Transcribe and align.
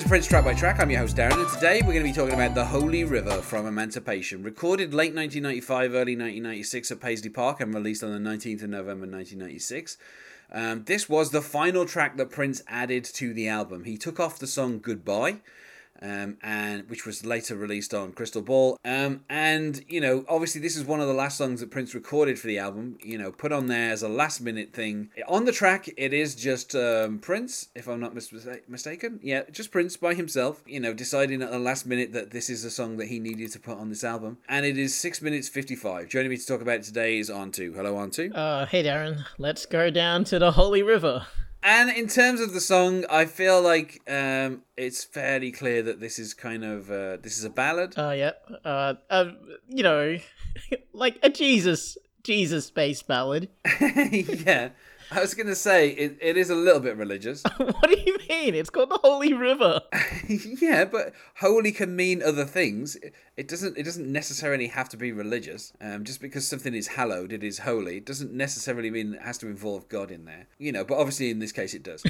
to 0.00 0.08
Prince 0.08 0.26
Track 0.26 0.44
by 0.44 0.54
Track. 0.54 0.80
I'm 0.80 0.88
your 0.88 1.00
host 1.00 1.16
Darren, 1.16 1.40
and 1.40 1.48
today 1.50 1.82
we're 1.82 1.92
going 1.92 2.04
to 2.06 2.10
be 2.10 2.12
talking 2.12 2.32
about 2.32 2.54
The 2.54 2.64
Holy 2.64 3.04
River 3.04 3.42
from 3.42 3.66
Emancipation. 3.66 4.42
Recorded 4.42 4.94
late 4.94 5.14
1995, 5.14 5.90
early 5.90 6.16
1996 6.16 6.92
at 6.92 7.00
Paisley 7.00 7.28
Park 7.28 7.60
and 7.60 7.74
released 7.74 8.02
on 8.02 8.10
the 8.10 8.30
19th 8.30 8.62
of 8.62 8.70
November 8.70 9.06
1996. 9.06 9.98
Um, 10.52 10.84
this 10.84 11.08
was 11.08 11.32
the 11.32 11.42
final 11.42 11.84
track 11.84 12.16
that 12.16 12.30
Prince 12.30 12.62
added 12.66 13.04
to 13.04 13.34
the 13.34 13.48
album. 13.48 13.84
He 13.84 13.98
took 13.98 14.18
off 14.18 14.38
the 14.38 14.46
song 14.46 14.78
Goodbye, 14.78 15.40
um, 16.02 16.38
and 16.42 16.88
which 16.88 17.06
was 17.06 17.24
later 17.24 17.56
released 17.56 17.94
on 17.94 18.12
Crystal 18.12 18.42
Ball. 18.42 18.78
Um, 18.84 19.24
and 19.28 19.84
you 19.88 20.00
know, 20.00 20.24
obviously, 20.28 20.60
this 20.60 20.76
is 20.76 20.84
one 20.84 21.00
of 21.00 21.08
the 21.08 21.14
last 21.14 21.38
songs 21.38 21.60
that 21.60 21.70
Prince 21.70 21.94
recorded 21.94 22.38
for 22.38 22.46
the 22.46 22.58
album. 22.58 22.98
You 23.02 23.18
know, 23.18 23.32
put 23.32 23.52
on 23.52 23.66
there 23.66 23.92
as 23.92 24.02
a 24.02 24.08
last 24.08 24.40
minute 24.40 24.72
thing. 24.72 25.10
On 25.28 25.44
the 25.44 25.52
track, 25.52 25.88
it 25.96 26.12
is 26.12 26.34
just 26.34 26.74
um, 26.74 27.18
Prince, 27.18 27.68
if 27.74 27.88
I'm 27.88 28.00
not 28.00 28.14
mis- 28.14 28.32
mistaken. 28.68 29.20
Yeah, 29.22 29.42
just 29.50 29.70
Prince 29.70 29.96
by 29.96 30.14
himself. 30.14 30.62
You 30.66 30.80
know, 30.80 30.94
deciding 30.94 31.42
at 31.42 31.50
the 31.50 31.58
last 31.58 31.86
minute 31.86 32.12
that 32.12 32.30
this 32.30 32.48
is 32.50 32.64
a 32.64 32.70
song 32.70 32.96
that 32.98 33.08
he 33.08 33.18
needed 33.18 33.52
to 33.52 33.60
put 33.60 33.78
on 33.78 33.88
this 33.88 34.04
album. 34.04 34.38
And 34.48 34.64
it 34.64 34.78
is 34.78 34.94
six 34.94 35.20
minutes 35.20 35.48
fifty 35.48 35.76
five. 35.76 36.08
Joining 36.08 36.30
me 36.30 36.36
to 36.36 36.46
talk 36.46 36.62
about 36.62 36.76
it 36.76 36.84
today 36.84 37.18
is 37.18 37.30
Anhtu. 37.30 37.74
Hello, 37.74 37.94
Anhtu. 37.94 38.32
Uh, 38.34 38.66
hey 38.66 38.82
Darren, 38.82 39.24
let's 39.38 39.66
go 39.66 39.90
down 39.90 40.24
to 40.24 40.38
the 40.38 40.52
Holy 40.52 40.82
River. 40.82 41.26
And 41.62 41.90
in 41.90 42.08
terms 42.08 42.40
of 42.40 42.54
the 42.54 42.60
song, 42.60 43.04
I 43.10 43.26
feel 43.26 43.60
like 43.60 44.00
um, 44.08 44.62
it's 44.76 45.04
fairly 45.04 45.52
clear 45.52 45.82
that 45.82 46.00
this 46.00 46.18
is 46.18 46.32
kind 46.32 46.64
of 46.64 46.90
uh, 46.90 47.18
this 47.18 47.36
is 47.36 47.44
a 47.44 47.50
ballad. 47.50 47.98
Uh, 47.98 48.10
yeah. 48.10 48.32
Uh, 48.64 48.94
uh, 49.10 49.32
you 49.68 49.82
know, 49.82 50.16
like 50.92 51.18
a 51.22 51.28
Jesus, 51.28 51.98
Jesus 52.22 52.70
based 52.70 53.06
ballad. 53.06 53.48
yeah, 53.80 54.70
I 55.12 55.20
was 55.20 55.34
gonna 55.34 55.56
say 55.56 55.90
it, 55.90 56.18
it 56.20 56.36
is 56.36 56.50
a 56.50 56.54
little 56.54 56.80
bit 56.80 56.96
religious. 56.96 57.42
what 57.56 57.82
do 57.82 57.96
you 57.98 58.16
mean? 58.28 58.54
It's 58.54 58.70
called 58.70 58.90
the 58.90 59.00
Holy 59.02 59.32
River. 59.32 59.80
yeah, 60.28 60.84
but 60.84 61.12
holy 61.36 61.72
can 61.72 61.96
mean 61.96 62.22
other 62.22 62.44
things. 62.44 62.94
It, 62.96 63.14
it 63.36 63.48
doesn't. 63.48 63.76
It 63.76 63.82
doesn't 63.82 64.10
necessarily 64.10 64.68
have 64.68 64.88
to 64.90 64.96
be 64.96 65.10
religious. 65.10 65.72
Um, 65.80 66.04
just 66.04 66.20
because 66.20 66.46
something 66.46 66.74
is 66.74 66.88
hallowed, 66.88 67.32
it 67.32 67.42
is 67.42 67.58
holy. 67.60 67.96
It 67.96 68.06
doesn't 68.06 68.32
necessarily 68.32 68.90
mean 68.90 69.14
it 69.14 69.22
has 69.22 69.38
to 69.38 69.48
involve 69.48 69.88
God 69.88 70.12
in 70.12 70.26
there. 70.26 70.46
You 70.58 70.70
know, 70.70 70.84
but 70.84 70.98
obviously 70.98 71.30
in 71.30 71.40
this 71.40 71.52
case 71.52 71.74
it 71.74 71.82
does. 71.82 72.04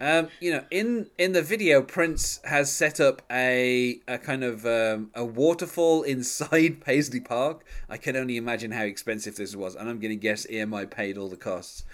um, 0.00 0.28
you 0.40 0.52
know, 0.52 0.64
in 0.70 1.10
in 1.18 1.32
the 1.32 1.42
video, 1.42 1.82
Prince 1.82 2.40
has 2.44 2.72
set 2.72 3.00
up 3.00 3.20
a 3.30 4.00
a 4.08 4.16
kind 4.16 4.44
of 4.44 4.64
um, 4.64 5.10
a 5.14 5.24
waterfall 5.26 6.04
inside 6.04 6.80
Paisley 6.80 7.20
Park. 7.20 7.66
I 7.90 7.98
can 7.98 8.16
only 8.16 8.38
imagine 8.38 8.70
how 8.70 8.84
expensive 8.84 9.36
this 9.36 9.54
was, 9.54 9.74
and 9.74 9.90
I'm 9.90 9.98
going 9.98 10.10
to 10.10 10.16
guess 10.16 10.46
EMI 10.46 10.90
paid 10.90 11.18
all 11.18 11.28
the 11.28 11.36
costs. 11.36 11.84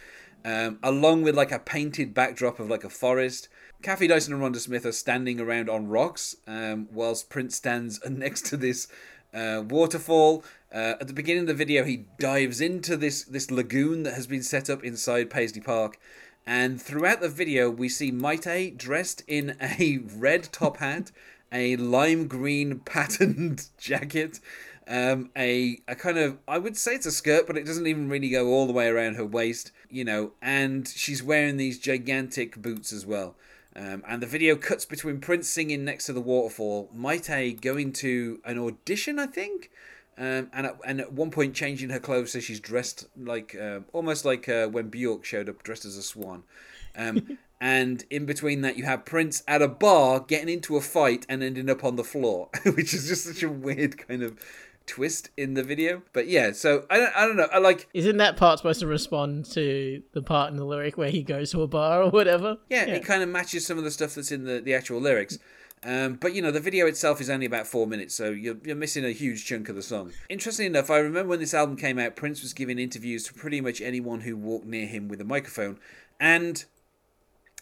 Um, 0.45 0.79
along 0.83 1.23
with 1.23 1.37
like 1.37 1.53
a 1.53 1.59
painted 1.59 2.15
backdrop 2.15 2.59
of 2.59 2.69
like 2.69 2.83
a 2.84 2.91
forest. 2.91 3.49
Kathy 3.81 4.06
Dyson 4.09 4.34
and 4.34 4.43
Rhonda 4.43 4.59
Smith 4.59 4.84
are 4.84 4.93
standing 4.93 5.41
around 5.41 5.71
on 5.71 5.89
rocks, 5.89 6.37
um, 6.47 6.89
whilst 6.93 7.31
Prince 7.31 7.56
stands 7.56 8.00
next 8.09 8.47
to 8.47 8.56
this 8.56 8.89
uh, 9.34 9.62
waterfall. 9.69 10.44
Uh, 10.72 10.94
at 11.00 11.06
the 11.06 11.12
beginning 11.12 11.43
of 11.43 11.49
the 11.49 11.55
video, 11.55 11.84
he 11.84 12.06
dives 12.19 12.61
into 12.61 12.97
this 12.97 13.25
this 13.25 13.50
lagoon 13.50 14.03
that 14.05 14.15
has 14.15 14.27
been 14.27 14.43
set 14.43 14.71
up 14.71 14.83
inside 14.83 15.31
Paisley 15.31 15.61
Park, 15.61 15.99
and 16.47 16.81
throughout 16.81 17.21
the 17.21 17.28
video, 17.28 17.71
we 17.71 17.89
see 17.89 18.11
Mayte 18.11 18.77
dressed 18.77 19.22
in 19.27 19.56
a 19.61 19.99
red 20.16 20.45
top 20.53 20.78
hat, 20.78 21.12
a 21.53 21.77
lime 21.77 22.27
green 22.27 22.78
patterned 22.84 23.69
jacket, 23.78 24.41
um, 24.89 25.31
a 25.37 25.81
a 25.87 25.95
kind 25.95 26.19
of 26.19 26.39
I 26.49 26.59
would 26.59 26.77
say 26.77 26.95
it's 26.95 27.06
a 27.06 27.12
skirt, 27.12 27.47
but 27.47 27.56
it 27.56 27.66
doesn't 27.66 27.87
even 27.87 28.09
really 28.09 28.31
go 28.31 28.49
all 28.49 28.66
the 28.66 28.72
way 28.72 28.89
around 28.89 29.16
her 29.16 29.27
waist, 29.27 29.72
you 29.92 30.04
know. 30.04 30.32
And 30.41 30.88
she's 30.88 31.22
wearing 31.22 31.56
these 31.56 31.78
gigantic 31.78 32.60
boots 32.60 32.92
as 32.92 33.06
well. 33.06 33.36
Um, 33.75 34.03
and 34.06 34.20
the 34.20 34.26
video 34.26 34.56
cuts 34.56 34.84
between 34.84 35.20
Prince 35.20 35.48
singing 35.48 35.84
next 35.84 36.06
to 36.06 36.12
the 36.12 36.20
waterfall, 36.20 36.91
Mayte 36.94 37.60
going 37.60 37.92
to 37.94 38.41
an 38.44 38.58
audition, 38.58 39.19
I 39.19 39.26
think, 39.26 39.70
um, 40.19 40.50
and 40.53 40.66
at, 40.66 40.78
and 40.84 41.00
at 41.00 41.12
one 41.12 41.30
point 41.30 41.54
changing 41.54 41.88
her 41.88 41.98
clothes 41.98 42.32
so 42.32 42.41
she's 42.41 42.60
dressed 42.60 43.06
like 43.16 43.54
uh, 43.54 43.80
almost 43.94 44.26
like 44.26 44.47
uh, 44.47 44.66
when 44.66 44.88
Bjork 44.88 45.25
showed 45.25 45.48
up 45.48 45.62
dressed 45.62 45.86
as 45.86 45.97
a 45.97 46.03
swan. 46.03 46.42
Um, 46.94 47.38
and 47.62 48.04
in 48.10 48.26
between 48.26 48.60
that, 48.60 48.76
you 48.76 48.84
have 48.84 49.06
Prince 49.06 49.42
at 49.48 49.62
a 49.62 49.69
bar 49.69 50.20
getting 50.20 50.50
into 50.50 50.76
a 50.76 50.82
fight 50.82 51.24
and 51.30 51.42
ending 51.42 51.70
up 51.70 51.82
on 51.82 51.97
the 51.97 52.04
floor, 52.04 52.50
which 52.64 52.92
is 52.92 53.09
just 53.09 53.24
such 53.24 53.42
a 53.42 53.48
weird 53.48 53.97
kind 54.06 54.22
of 54.22 54.38
twist 54.87 55.31
in 55.37 55.54
the 55.54 55.62
video. 55.62 56.03
But 56.12 56.28
yeah, 56.28 56.53
so 56.53 56.87
I 56.91 56.98
don't, 56.98 57.16
I 57.16 57.26
don't 57.26 57.37
know. 57.37 57.48
I 57.53 57.59
like 57.59 57.88
Isn't 57.94 58.16
that 58.19 58.37
part 58.37 58.59
supposed 58.59 58.81
to 58.81 58.87
respond 58.87 59.44
to 59.53 60.03
the 60.12 60.22
part 60.22 60.50
in 60.50 60.56
the 60.56 60.65
lyric 60.65 60.97
where 60.97 61.10
he 61.10 61.22
goes 61.22 61.50
to 61.53 61.62
a 61.62 61.66
bar 61.66 62.03
or 62.03 62.10
whatever? 62.10 62.59
yeah, 62.70 62.84
it 62.84 63.04
kind 63.04 63.22
of 63.22 63.28
matches 63.28 63.66
some 63.66 63.78
of 63.78 63.84
the 63.84 63.91
stuff 63.91 64.15
that's 64.15 64.32
in 64.32 64.44
the, 64.44 64.60
the 64.60 64.75
actual 64.75 65.00
lyrics. 65.00 65.38
Um, 65.84 66.15
but 66.15 66.32
you 66.32 66.42
know, 66.42 66.53
the 66.53 66.60
video 66.60 66.87
itself 66.87 67.21
is 67.21 67.28
only 67.28 67.47
about 67.47 67.66
four 67.66 67.88
minutes, 67.88 68.15
so 68.15 68.31
you're, 68.31 68.56
you're 68.62 68.76
missing 68.76 69.04
a 69.04 69.10
huge 69.10 69.44
chunk 69.44 69.69
of 69.69 69.75
the 69.75 69.82
song. 69.82 70.12
Interestingly 70.28 70.69
enough, 70.69 70.91
I 70.91 70.98
remember 70.98 71.31
when 71.31 71.41
this 71.41 71.54
album 71.54 71.76
came 71.76 71.98
out, 71.98 72.15
Prince 72.15 72.41
was 72.41 72.53
giving 72.53 72.78
interviews 72.78 73.25
to 73.25 73.34
pretty 73.34 73.60
much 73.60 73.81
anyone 73.81 74.21
who 74.21 74.37
walked 74.37 74.66
near 74.66 74.87
him 74.87 75.09
with 75.09 75.21
a 75.21 75.25
microphone, 75.25 75.81
and 76.21 76.65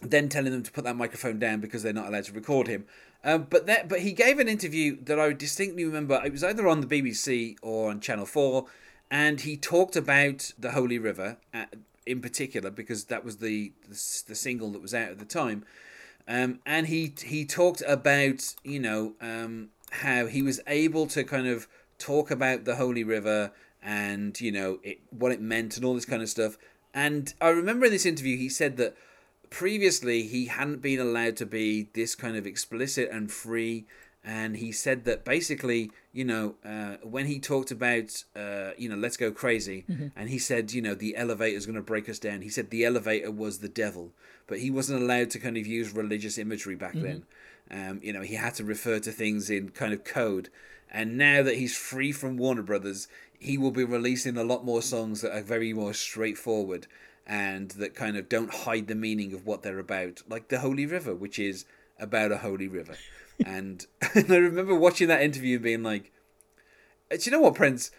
then 0.01 0.29
telling 0.29 0.51
them 0.51 0.63
to 0.63 0.71
put 0.71 0.83
that 0.83 0.95
microphone 0.95 1.39
down 1.39 1.59
because 1.59 1.83
they're 1.83 1.93
not 1.93 2.07
allowed 2.07 2.25
to 2.25 2.33
record 2.33 2.67
him. 2.67 2.85
Um, 3.23 3.47
but 3.49 3.67
that, 3.67 3.87
but 3.87 3.99
he 3.99 4.13
gave 4.13 4.39
an 4.39 4.47
interview 4.47 4.97
that 5.03 5.19
I 5.19 5.33
distinctly 5.33 5.85
remember. 5.85 6.19
It 6.25 6.31
was 6.31 6.43
either 6.43 6.67
on 6.67 6.81
the 6.81 6.87
BBC 6.87 7.55
or 7.61 7.89
on 7.91 7.99
Channel 7.99 8.25
Four, 8.25 8.65
and 9.11 9.41
he 9.41 9.57
talked 9.57 9.95
about 9.95 10.51
the 10.57 10.71
Holy 10.71 10.97
River 10.97 11.37
uh, 11.53 11.65
in 12.05 12.21
particular 12.21 12.71
because 12.71 13.05
that 13.05 13.23
was 13.23 13.37
the, 13.37 13.73
the 13.87 14.23
the 14.27 14.35
single 14.35 14.71
that 14.71 14.81
was 14.81 14.93
out 14.93 15.09
at 15.09 15.19
the 15.19 15.25
time. 15.25 15.63
Um, 16.27 16.59
and 16.65 16.87
he 16.87 17.13
he 17.23 17.45
talked 17.45 17.83
about 17.87 18.55
you 18.63 18.79
know 18.79 19.13
um, 19.21 19.69
how 19.91 20.25
he 20.25 20.41
was 20.41 20.59
able 20.65 21.05
to 21.07 21.23
kind 21.23 21.47
of 21.47 21.67
talk 21.99 22.31
about 22.31 22.65
the 22.65 22.77
Holy 22.77 23.03
River 23.03 23.51
and 23.83 24.39
you 24.41 24.51
know 24.51 24.79
it, 24.81 24.99
what 25.11 25.31
it 25.31 25.41
meant 25.41 25.77
and 25.77 25.85
all 25.85 25.93
this 25.93 26.05
kind 26.05 26.23
of 26.23 26.29
stuff. 26.29 26.57
And 26.93 27.33
I 27.39 27.49
remember 27.49 27.85
in 27.85 27.91
this 27.91 28.05
interview 28.05 28.37
he 28.37 28.49
said 28.49 28.77
that 28.77 28.95
previously 29.51 30.23
he 30.23 30.45
hadn't 30.47 30.81
been 30.81 30.99
allowed 30.99 31.35
to 31.35 31.45
be 31.45 31.89
this 31.93 32.15
kind 32.15 32.35
of 32.35 32.47
explicit 32.47 33.09
and 33.11 33.29
free 33.29 33.85
and 34.23 34.57
he 34.57 34.71
said 34.71 35.03
that 35.03 35.25
basically 35.25 35.91
you 36.13 36.23
know 36.23 36.55
uh, 36.63 36.95
when 37.03 37.25
he 37.25 37.37
talked 37.37 37.69
about 37.69 38.23
uh, 38.35 38.71
you 38.77 38.87
know 38.87 38.95
let's 38.95 39.17
go 39.17 39.29
crazy 39.29 39.83
and 40.15 40.29
he 40.29 40.39
said 40.39 40.71
you 40.71 40.81
know 40.81 40.95
the 40.95 41.15
elevator 41.17 41.57
is 41.57 41.65
going 41.65 41.75
to 41.75 41.81
break 41.81 42.07
us 42.07 42.17
down 42.17 42.41
he 42.41 42.49
said 42.49 42.69
the 42.69 42.85
elevator 42.85 43.29
was 43.29 43.59
the 43.59 43.69
devil 43.69 44.13
but 44.47 44.59
he 44.59 44.71
wasn't 44.71 44.99
allowed 44.99 45.29
to 45.29 45.37
kind 45.37 45.57
of 45.57 45.67
use 45.67 45.93
religious 45.93 46.37
imagery 46.37 46.75
back 46.75 46.93
then. 46.93 47.25
Um, 47.69 47.99
you 48.01 48.13
know 48.13 48.21
he 48.21 48.35
had 48.35 48.55
to 48.55 48.63
refer 48.63 48.99
to 48.99 49.11
things 49.11 49.49
in 49.49 49.69
kind 49.69 49.93
of 49.93 50.03
code 50.05 50.49
and 50.89 51.17
now 51.17 51.43
that 51.43 51.55
he's 51.55 51.75
free 51.75 52.13
from 52.13 52.37
warner 52.37 52.63
brothers 52.63 53.07
he 53.37 53.57
will 53.57 53.71
be 53.71 53.83
releasing 53.83 54.37
a 54.37 54.43
lot 54.43 54.63
more 54.63 54.81
songs 54.81 55.21
that 55.21 55.35
are 55.35 55.41
very 55.41 55.73
more 55.73 55.93
straightforward 55.93 56.87
and 57.25 57.71
that 57.71 57.95
kind 57.95 58.17
of 58.17 58.29
don't 58.29 58.53
hide 58.53 58.87
the 58.87 58.95
meaning 58.95 59.33
of 59.33 59.45
what 59.45 59.63
they're 59.63 59.79
about, 59.79 60.21
like 60.27 60.47
the 60.49 60.59
Holy 60.59 60.85
River, 60.85 61.15
which 61.15 61.39
is 61.39 61.65
about 61.99 62.31
a 62.31 62.37
holy 62.37 62.67
river. 62.67 62.95
and, 63.45 63.85
and 64.15 64.31
I 64.31 64.37
remember 64.37 64.75
watching 64.75 65.07
that 65.07 65.21
interview 65.21 65.55
and 65.55 65.63
being 65.63 65.83
like, 65.83 66.11
"Uh, 67.11 67.17
do 67.17 67.23
you 67.23 67.31
know 67.31 67.41
what, 67.41 67.55
Prince? 67.55 67.91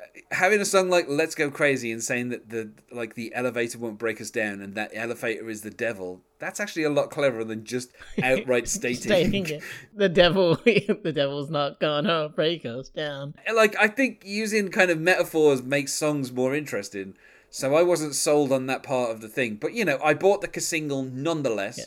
Uh, 0.00 0.34
Having 0.34 0.60
a 0.60 0.64
song 0.64 0.88
like 0.88 1.06
"Let's 1.08 1.34
Go 1.34 1.50
Crazy" 1.50 1.92
and 1.92 2.02
saying 2.02 2.30
that 2.30 2.48
the 2.48 2.70
like 2.90 3.14
the 3.14 3.34
elevator 3.34 3.78
won't 3.78 3.98
break 3.98 4.20
us 4.20 4.30
down 4.30 4.60
and 4.60 4.74
that 4.74 4.90
elevator 4.94 5.48
is 5.48 5.62
the 5.62 5.70
devil, 5.70 6.22
that's 6.38 6.58
actually 6.58 6.84
a 6.84 6.90
lot 6.90 7.10
cleverer 7.10 7.44
than 7.44 7.64
just 7.64 7.90
outright 8.22 8.66
stating. 8.68 9.02
Stating 9.02 9.46
it. 9.46 9.62
The 9.94 10.08
devil, 10.08 10.56
the 10.56 11.12
devil's 11.14 11.50
not 11.50 11.80
gonna 11.80 12.30
break 12.34 12.64
us 12.64 12.88
down. 12.88 13.34
like 13.54 13.76
I 13.78 13.88
think 13.88 14.22
using 14.24 14.70
kind 14.70 14.90
of 14.90 14.98
metaphors 14.98 15.62
makes 15.62 15.92
songs 15.92 16.32
more 16.32 16.54
interesting. 16.54 17.14
So 17.50 17.74
I 17.74 17.82
wasn't 17.82 18.14
sold 18.14 18.52
on 18.52 18.66
that 18.66 18.82
part 18.82 19.10
of 19.10 19.20
the 19.20 19.28
thing, 19.28 19.56
but 19.56 19.74
you 19.74 19.84
know, 19.84 19.98
I 20.02 20.14
bought 20.14 20.40
the 20.40 20.60
single 20.60 21.02
nonetheless. 21.02 21.86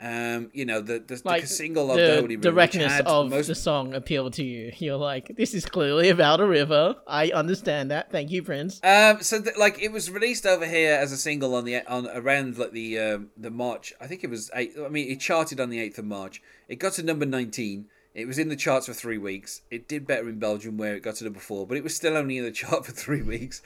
Um, 0.00 0.50
you 0.52 0.64
know, 0.66 0.80
the 0.80 0.98
the, 0.98 1.22
Like 1.24 1.42
the 1.42 1.46
single 1.46 1.90
of 1.90 1.96
the 1.96 2.26
the 2.26 2.36
directness 2.36 3.00
of 3.06 3.30
most 3.30 3.46
the 3.46 3.54
song 3.54 3.94
appealed 3.94 4.32
to 4.34 4.44
you. 4.44 4.72
You're 4.78 4.96
like, 4.96 5.36
this 5.36 5.54
is 5.54 5.64
clearly 5.64 6.08
about 6.08 6.40
a 6.40 6.46
river. 6.46 6.96
I 7.06 7.30
understand 7.30 7.92
that. 7.92 8.10
Thank 8.10 8.30
you, 8.32 8.42
Prince. 8.42 8.80
Um, 8.82 9.22
so 9.22 9.40
th- 9.40 9.56
like 9.56 9.80
it 9.80 9.92
was 9.92 10.10
released 10.10 10.46
over 10.46 10.66
here 10.66 10.94
as 10.94 11.12
a 11.12 11.16
single 11.16 11.54
on 11.54 11.64
the 11.64 11.86
on 11.86 12.08
around 12.08 12.58
like 12.58 12.72
the 12.72 12.98
um, 12.98 13.30
the 13.36 13.50
March. 13.50 13.94
I 14.00 14.08
think 14.08 14.24
it 14.24 14.30
was 14.30 14.50
eight. 14.54 14.72
I 14.84 14.88
mean, 14.88 15.08
it 15.08 15.20
charted 15.20 15.60
on 15.60 15.70
the 15.70 15.78
eighth 15.78 15.98
of 15.98 16.04
March. 16.04 16.42
It 16.68 16.76
got 16.80 16.94
to 16.94 17.02
number 17.04 17.24
nineteen 17.24 17.86
It 18.14 18.26
was 18.26 18.38
in 18.38 18.48
the 18.48 18.56
charts 18.56 18.86
for 18.86 18.94
three 18.94 19.18
weeks. 19.18 19.62
It 19.70 19.88
did 19.88 20.06
better 20.08 20.28
in 20.28 20.38
Belgium, 20.40 20.76
where 20.76 20.96
it 20.96 21.04
got 21.04 21.14
to 21.16 21.24
number 21.24 21.40
four, 21.40 21.66
but 21.68 21.76
it 21.76 21.84
was 21.84 21.94
still 21.94 22.16
only 22.16 22.36
in 22.36 22.44
the 22.44 22.50
chart 22.62 22.84
for 22.84 22.92
three 22.92 23.22
weeks. 23.22 23.62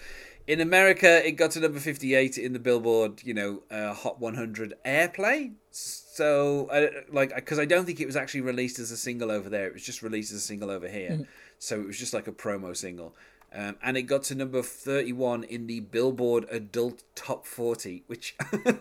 In 0.48 0.62
America, 0.62 1.28
it 1.28 1.32
got 1.32 1.50
to 1.52 1.60
number 1.60 1.78
58 1.78 2.38
in 2.38 2.54
the 2.54 2.58
Billboard, 2.58 3.20
you 3.22 3.34
know, 3.34 3.62
uh, 3.70 3.92
Hot 3.92 4.18
100 4.18 4.72
airplay. 4.82 5.52
So, 5.70 6.68
uh, 6.72 7.02
like, 7.12 7.34
because 7.34 7.58
I 7.58 7.66
don't 7.66 7.84
think 7.84 8.00
it 8.00 8.06
was 8.06 8.16
actually 8.16 8.40
released 8.40 8.78
as 8.78 8.90
a 8.90 8.96
single 8.96 9.30
over 9.30 9.50
there. 9.50 9.66
It 9.66 9.74
was 9.74 9.84
just 9.84 10.02
released 10.02 10.32
as 10.32 10.38
a 10.38 10.40
single 10.40 10.70
over 10.70 10.88
here. 10.88 11.26
So 11.58 11.78
it 11.78 11.86
was 11.86 11.98
just 11.98 12.14
like 12.14 12.28
a 12.28 12.32
promo 12.32 12.74
single. 12.74 13.14
Um, 13.52 13.76
and 13.82 13.98
it 13.98 14.04
got 14.04 14.22
to 14.24 14.34
number 14.34 14.62
31 14.62 15.44
in 15.44 15.66
the 15.66 15.80
Billboard 15.80 16.46
Adult 16.50 17.02
Top 17.14 17.46
40, 17.46 18.04
which 18.06 18.34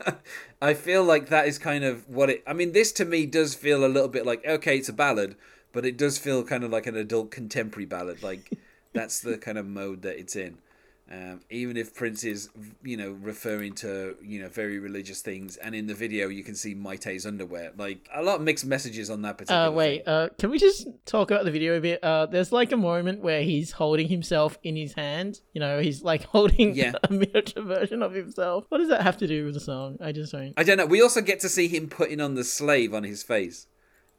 I 0.61 0.73
feel 0.73 1.03
like 1.03 1.27
that 1.27 1.49
is 1.49 1.59
kind 1.59 1.83
of 1.83 2.07
what 2.07 2.29
it. 2.29 2.43
I 2.47 2.53
mean, 2.53 2.71
this 2.71 2.93
to 2.93 3.03
me 3.03 3.25
does 3.25 3.55
feel 3.55 3.83
a 3.83 3.87
little 3.87 4.09
bit 4.09 4.25
like, 4.25 4.45
okay, 4.45 4.77
it's 4.77 4.89
a 4.89 4.93
ballad, 4.93 5.35
but 5.73 5.85
it 5.85 5.97
does 5.97 6.17
feel 6.17 6.45
kind 6.45 6.63
of 6.63 6.71
like 6.71 6.87
an 6.87 6.95
adult 6.95 7.29
contemporary 7.29 7.85
ballad. 7.85 8.23
Like, 8.23 8.51
that's 8.93 9.19
the 9.19 9.37
kind 9.37 9.57
of 9.57 9.65
mode 9.65 10.01
that 10.03 10.17
it's 10.17 10.37
in. 10.37 10.59
Um, 11.09 11.39
even 11.49 11.77
if 11.77 11.95
Prince 11.95 12.25
is, 12.25 12.49
you 12.83 12.97
know, 12.97 13.11
referring 13.11 13.73
to 13.75 14.17
you 14.21 14.41
know 14.41 14.49
very 14.49 14.77
religious 14.77 15.21
things, 15.21 15.55
and 15.55 15.73
in 15.73 15.87
the 15.87 15.93
video 15.93 16.27
you 16.27 16.43
can 16.43 16.53
see 16.53 16.75
Mayte's 16.75 17.25
underwear, 17.25 17.71
like 17.77 18.09
a 18.13 18.21
lot 18.21 18.35
of 18.35 18.41
mixed 18.41 18.65
messages 18.65 19.09
on 19.09 19.21
that 19.21 19.37
particular. 19.37 19.67
Uh, 19.67 19.71
wait, 19.71 20.05
uh, 20.05 20.27
can 20.37 20.49
we 20.49 20.59
just 20.59 20.85
talk 21.05 21.31
about 21.31 21.45
the 21.45 21.51
video 21.51 21.77
a 21.77 21.79
bit? 21.79 22.03
Uh, 22.03 22.25
there's 22.25 22.51
like 22.51 22.73
a 22.73 22.77
moment 22.77 23.21
where 23.21 23.41
he's 23.41 23.71
holding 23.71 24.09
himself 24.09 24.57
in 24.63 24.75
his 24.75 24.93
hand. 24.95 25.39
You 25.53 25.61
know, 25.61 25.79
he's 25.79 26.03
like 26.03 26.23
holding 26.35 26.75
Yeah. 26.75 26.91
a 27.03 27.09
miniature 27.13 27.63
version 27.63 28.03
of 28.03 28.13
himself. 28.13 28.65
What 28.67 28.79
does 28.79 28.89
that 28.89 29.01
have 29.03 29.15
to 29.19 29.27
do 29.27 29.45
with 29.45 29.53
the 29.53 29.61
song? 29.61 29.97
I 30.01 30.11
just 30.11 30.33
don't. 30.33 30.53
I 30.57 30.63
don't 30.63 30.77
know. 30.77 30.85
We 30.85 31.01
also 31.01 31.21
get 31.21 31.39
to 31.39 31.47
see 31.49 31.69
him 31.69 31.87
putting 31.87 32.19
on 32.19 32.35
the 32.35 32.43
slave 32.43 32.93
on 32.93 33.03
his 33.05 33.23
face, 33.23 33.67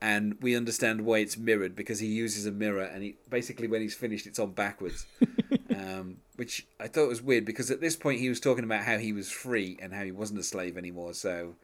and 0.00 0.38
we 0.40 0.56
understand 0.56 1.02
why 1.02 1.18
it's 1.18 1.36
mirrored 1.36 1.76
because 1.76 1.98
he 2.00 2.06
uses 2.06 2.46
a 2.46 2.50
mirror, 2.50 2.84
and 2.84 3.02
he 3.02 3.16
basically 3.28 3.68
when 3.68 3.82
he's 3.82 3.94
finished, 3.94 4.26
it's 4.26 4.38
on 4.38 4.52
backwards. 4.52 5.04
um, 5.78 6.16
which 6.36 6.66
I 6.80 6.88
thought 6.88 7.08
was 7.08 7.22
weird 7.22 7.44
because 7.44 7.70
at 7.70 7.80
this 7.80 7.96
point 7.96 8.20
he 8.20 8.28
was 8.28 8.40
talking 8.40 8.64
about 8.64 8.84
how 8.84 8.98
he 8.98 9.12
was 9.12 9.30
free 9.30 9.78
and 9.80 9.92
how 9.92 10.04
he 10.04 10.12
wasn't 10.12 10.40
a 10.40 10.42
slave 10.42 10.76
anymore. 10.76 11.14
So 11.14 11.54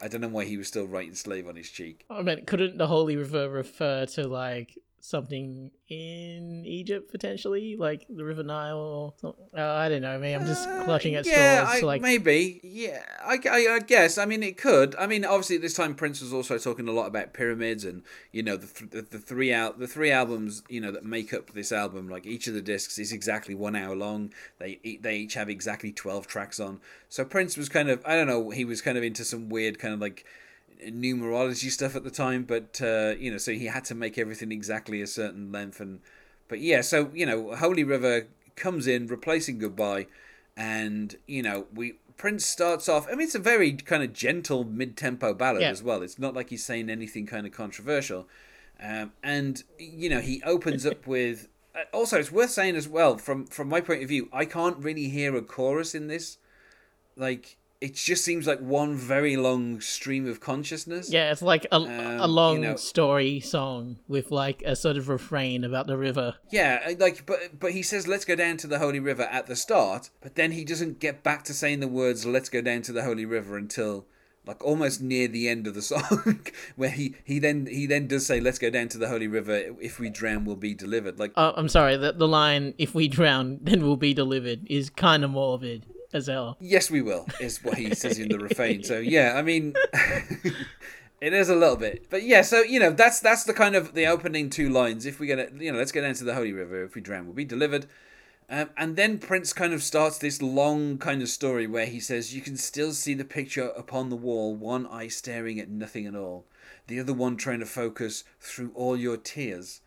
I 0.00 0.08
don't 0.08 0.20
know 0.20 0.28
why 0.28 0.44
he 0.44 0.56
was 0.56 0.68
still 0.68 0.86
writing 0.86 1.14
slave 1.14 1.48
on 1.48 1.56
his 1.56 1.70
cheek. 1.70 2.04
I 2.10 2.22
mean, 2.22 2.44
couldn't 2.44 2.78
the 2.78 2.86
Holy 2.86 3.16
River 3.16 3.48
refer 3.48 4.06
to 4.06 4.26
like 4.26 4.78
something 5.06 5.70
in 5.88 6.64
Egypt 6.66 7.10
potentially, 7.10 7.76
like 7.76 8.06
the 8.08 8.24
River 8.24 8.42
Nile 8.42 8.76
or 8.76 9.14
something? 9.20 9.46
Uh, 9.56 9.62
I 9.62 9.88
don't 9.88 10.02
know. 10.02 10.18
Maybe 10.18 10.34
I'm 10.34 10.46
just 10.46 10.68
clutching 10.84 11.14
at 11.14 11.26
yeah, 11.26 11.64
straws. 11.64 11.82
I, 11.82 11.86
like, 11.86 12.02
maybe. 12.02 12.60
Yeah, 12.62 13.02
I, 13.24 13.38
I, 13.48 13.74
I 13.74 13.78
guess. 13.78 14.18
I 14.18 14.24
mean, 14.24 14.42
it 14.42 14.58
could. 14.58 14.96
I 14.96 15.06
mean, 15.06 15.24
obviously, 15.24 15.56
at 15.56 15.62
this 15.62 15.74
time, 15.74 15.94
Prince 15.94 16.20
was 16.20 16.32
also 16.32 16.58
talking 16.58 16.88
a 16.88 16.92
lot 16.92 17.06
about 17.06 17.32
pyramids 17.32 17.84
and 17.84 18.02
you 18.32 18.42
know 18.42 18.56
the 18.56 18.66
th- 18.66 18.90
the, 18.90 19.02
the 19.02 19.18
three 19.18 19.52
out 19.52 19.78
the 19.78 19.86
three 19.86 20.10
albums 20.10 20.62
you 20.68 20.80
know 20.80 20.90
that 20.90 21.04
make 21.04 21.32
up 21.32 21.52
this 21.52 21.72
album. 21.72 22.08
Like 22.08 22.26
each 22.26 22.48
of 22.48 22.54
the 22.54 22.62
discs 22.62 22.98
is 22.98 23.12
exactly 23.12 23.54
one 23.54 23.76
hour 23.76 23.94
long. 23.94 24.32
They 24.58 24.98
they 25.00 25.16
each 25.16 25.34
have 25.34 25.48
exactly 25.48 25.92
twelve 25.92 26.26
tracks 26.26 26.58
on. 26.58 26.80
So 27.08 27.24
Prince 27.24 27.56
was 27.56 27.68
kind 27.68 27.88
of 27.88 28.02
I 28.04 28.16
don't 28.16 28.26
know. 28.26 28.50
He 28.50 28.64
was 28.64 28.82
kind 28.82 28.98
of 28.98 29.04
into 29.04 29.24
some 29.24 29.48
weird 29.48 29.78
kind 29.78 29.94
of 29.94 30.00
like 30.00 30.24
numerology 30.84 31.70
stuff 31.70 31.96
at 31.96 32.04
the 32.04 32.10
time, 32.10 32.44
but 32.44 32.80
uh, 32.82 33.14
you 33.18 33.30
know, 33.30 33.38
so 33.38 33.52
he 33.52 33.66
had 33.66 33.84
to 33.86 33.94
make 33.94 34.18
everything 34.18 34.52
exactly 34.52 35.00
a 35.02 35.06
certain 35.06 35.52
length 35.52 35.80
and. 35.80 36.00
But 36.48 36.60
yeah, 36.60 36.80
so 36.82 37.10
you 37.12 37.26
know, 37.26 37.56
Holy 37.56 37.82
River 37.82 38.28
comes 38.54 38.86
in, 38.86 39.08
replacing 39.08 39.58
Goodbye, 39.58 40.06
and 40.56 41.16
you 41.26 41.42
know, 41.42 41.66
we 41.74 41.94
Prince 42.16 42.46
starts 42.46 42.88
off. 42.88 43.06
I 43.08 43.16
mean, 43.16 43.22
it's 43.22 43.34
a 43.34 43.40
very 43.40 43.72
kind 43.72 44.02
of 44.04 44.12
gentle 44.12 44.62
mid-tempo 44.62 45.34
ballad 45.34 45.62
Yeah. 45.62 45.70
as 45.70 45.82
well. 45.82 46.02
It's 46.02 46.18
not 46.20 46.34
like 46.34 46.50
he's 46.50 46.64
saying 46.64 46.88
anything 46.88 47.26
kind 47.26 47.46
of 47.48 47.52
controversial, 47.52 48.28
um, 48.80 49.12
and 49.24 49.64
you 49.78 50.08
know, 50.08 50.20
he 50.20 50.40
opens 50.44 50.86
up 50.86 51.04
with. 51.14 51.48
uh, 51.74 51.80
Also, 51.92 52.18
it's 52.20 52.30
worth 52.30 52.50
saying 52.50 52.76
as 52.76 52.88
well 52.88 53.18
from 53.18 53.46
from 53.46 53.68
my 53.68 53.80
point 53.80 54.02
of 54.04 54.08
view, 54.08 54.28
I 54.32 54.44
can't 54.44 54.78
really 54.78 55.08
hear 55.08 55.34
a 55.36 55.42
chorus 55.42 55.96
in 55.96 56.06
this. 56.06 56.38
Like, 57.16 57.56
it 57.86 57.94
just 57.94 58.24
seems 58.24 58.46
like 58.46 58.60
one 58.60 58.94
very 58.96 59.36
long 59.36 59.80
stream 59.80 60.26
of 60.26 60.40
consciousness. 60.40 61.10
yeah, 61.10 61.30
it's 61.32 61.42
like 61.42 61.66
a, 61.70 61.76
Um, 61.76 61.90
a 62.20 62.26
long 62.26 62.56
you 62.62 62.68
know- 62.68 62.76
story 62.76 63.40
song 63.40 63.98
with 64.08 64.30
like 64.30 64.62
a 64.62 64.74
sort 64.74 64.96
of 64.96 65.08
refrain 65.08 65.64
about 65.64 65.86
the 65.86 65.96
river. 65.96 66.34
Yeah, 66.50 66.94
like 66.98 67.26
but 67.26 67.58
but 67.60 67.72
he 67.72 67.82
says 67.82 68.08
let's 68.08 68.24
go 68.24 68.34
down 68.34 68.56
to 68.58 68.66
the 68.66 68.78
holy 68.78 69.00
river 69.00 69.22
at 69.24 69.46
the 69.46 69.56
start, 69.56 70.10
but 70.20 70.34
then 70.34 70.52
he 70.52 70.64
doesn't 70.64 70.98
get 71.00 71.22
back 71.22 71.44
to 71.44 71.54
saying 71.54 71.80
the 71.80 71.88
words 71.88 72.26
let's 72.26 72.48
go 72.48 72.60
down 72.60 72.82
to 72.82 72.92
the 72.92 73.04
holy 73.04 73.24
river 73.24 73.56
until 73.56 74.06
like 74.46 74.62
almost 74.64 75.00
near 75.02 75.26
the 75.28 75.48
end 75.48 75.66
of 75.66 75.74
the 75.74 75.82
song 75.92 76.40
where 76.76 76.90
he 76.90 77.14
he 77.24 77.38
then 77.38 77.66
he 77.66 77.84
then 77.86 78.06
does 78.06 78.24
say 78.26 78.38
let's 78.40 78.58
go 78.58 78.70
down 78.70 78.88
to 78.88 78.98
the 78.98 79.08
holy 79.08 79.26
river 79.26 79.56
if 79.80 79.98
we 79.98 80.08
drown 80.10 80.44
we'll 80.44 80.56
be 80.56 80.74
delivered. 80.74 81.18
Like 81.18 81.32
Uh, 81.36 81.52
I'm 81.56 81.68
sorry, 81.68 81.96
the, 81.96 82.12
the 82.12 82.28
line, 82.28 82.74
if 82.78 82.94
we 82.94 83.08
drown, 83.08 83.58
then 83.62 83.82
we'll 83.84 83.96
be 83.96 84.14
delivered, 84.14 84.60
is 84.70 84.88
kind 84.90 85.24
of 85.24 85.30
morbid 85.30 85.86
yes 86.60 86.90
we 86.90 87.02
will 87.02 87.26
is 87.40 87.62
what 87.62 87.78
he 87.78 87.94
says 87.94 88.18
in 88.18 88.28
the 88.28 88.38
refrain. 88.38 88.82
So 88.82 88.98
yeah, 88.98 89.34
I 89.36 89.42
mean 89.42 89.74
it 91.20 91.32
is 91.32 91.48
a 91.48 91.56
little 91.56 91.76
bit. 91.76 92.06
But 92.10 92.22
yeah, 92.22 92.42
so 92.42 92.60
you 92.60 92.80
know, 92.80 92.90
that's 92.90 93.20
that's 93.20 93.44
the 93.44 93.54
kind 93.54 93.74
of 93.74 93.94
the 93.94 94.06
opening 94.06 94.50
two 94.50 94.68
lines. 94.68 95.06
If 95.06 95.18
we 95.18 95.26
get 95.26 95.38
it, 95.38 95.52
you 95.58 95.72
know, 95.72 95.78
let's 95.78 95.92
get 95.92 96.02
down 96.02 96.14
to 96.14 96.24
the 96.24 96.34
holy 96.34 96.52
river 96.52 96.84
if 96.84 96.94
we 96.94 97.00
drown 97.00 97.26
we'll 97.26 97.34
be 97.34 97.44
delivered. 97.44 97.86
Um, 98.48 98.70
and 98.76 98.94
then 98.94 99.18
Prince 99.18 99.52
kind 99.52 99.72
of 99.72 99.82
starts 99.82 100.18
this 100.18 100.40
long 100.40 100.98
kind 100.98 101.20
of 101.20 101.28
story 101.28 101.66
where 101.66 101.86
he 101.86 101.98
says, 101.98 102.34
You 102.34 102.40
can 102.40 102.56
still 102.56 102.92
see 102.92 103.14
the 103.14 103.24
picture 103.24 103.70
upon 103.70 104.08
the 104.08 104.16
wall, 104.16 104.54
one 104.54 104.86
eye 104.86 105.08
staring 105.08 105.58
at 105.58 105.68
nothing 105.68 106.06
at 106.06 106.14
all, 106.14 106.46
the 106.86 107.00
other 107.00 107.12
one 107.12 107.36
trying 107.36 107.58
to 107.60 107.66
focus 107.66 108.22
through 108.40 108.70
all 108.74 108.96
your 108.96 109.16
tears. 109.16 109.80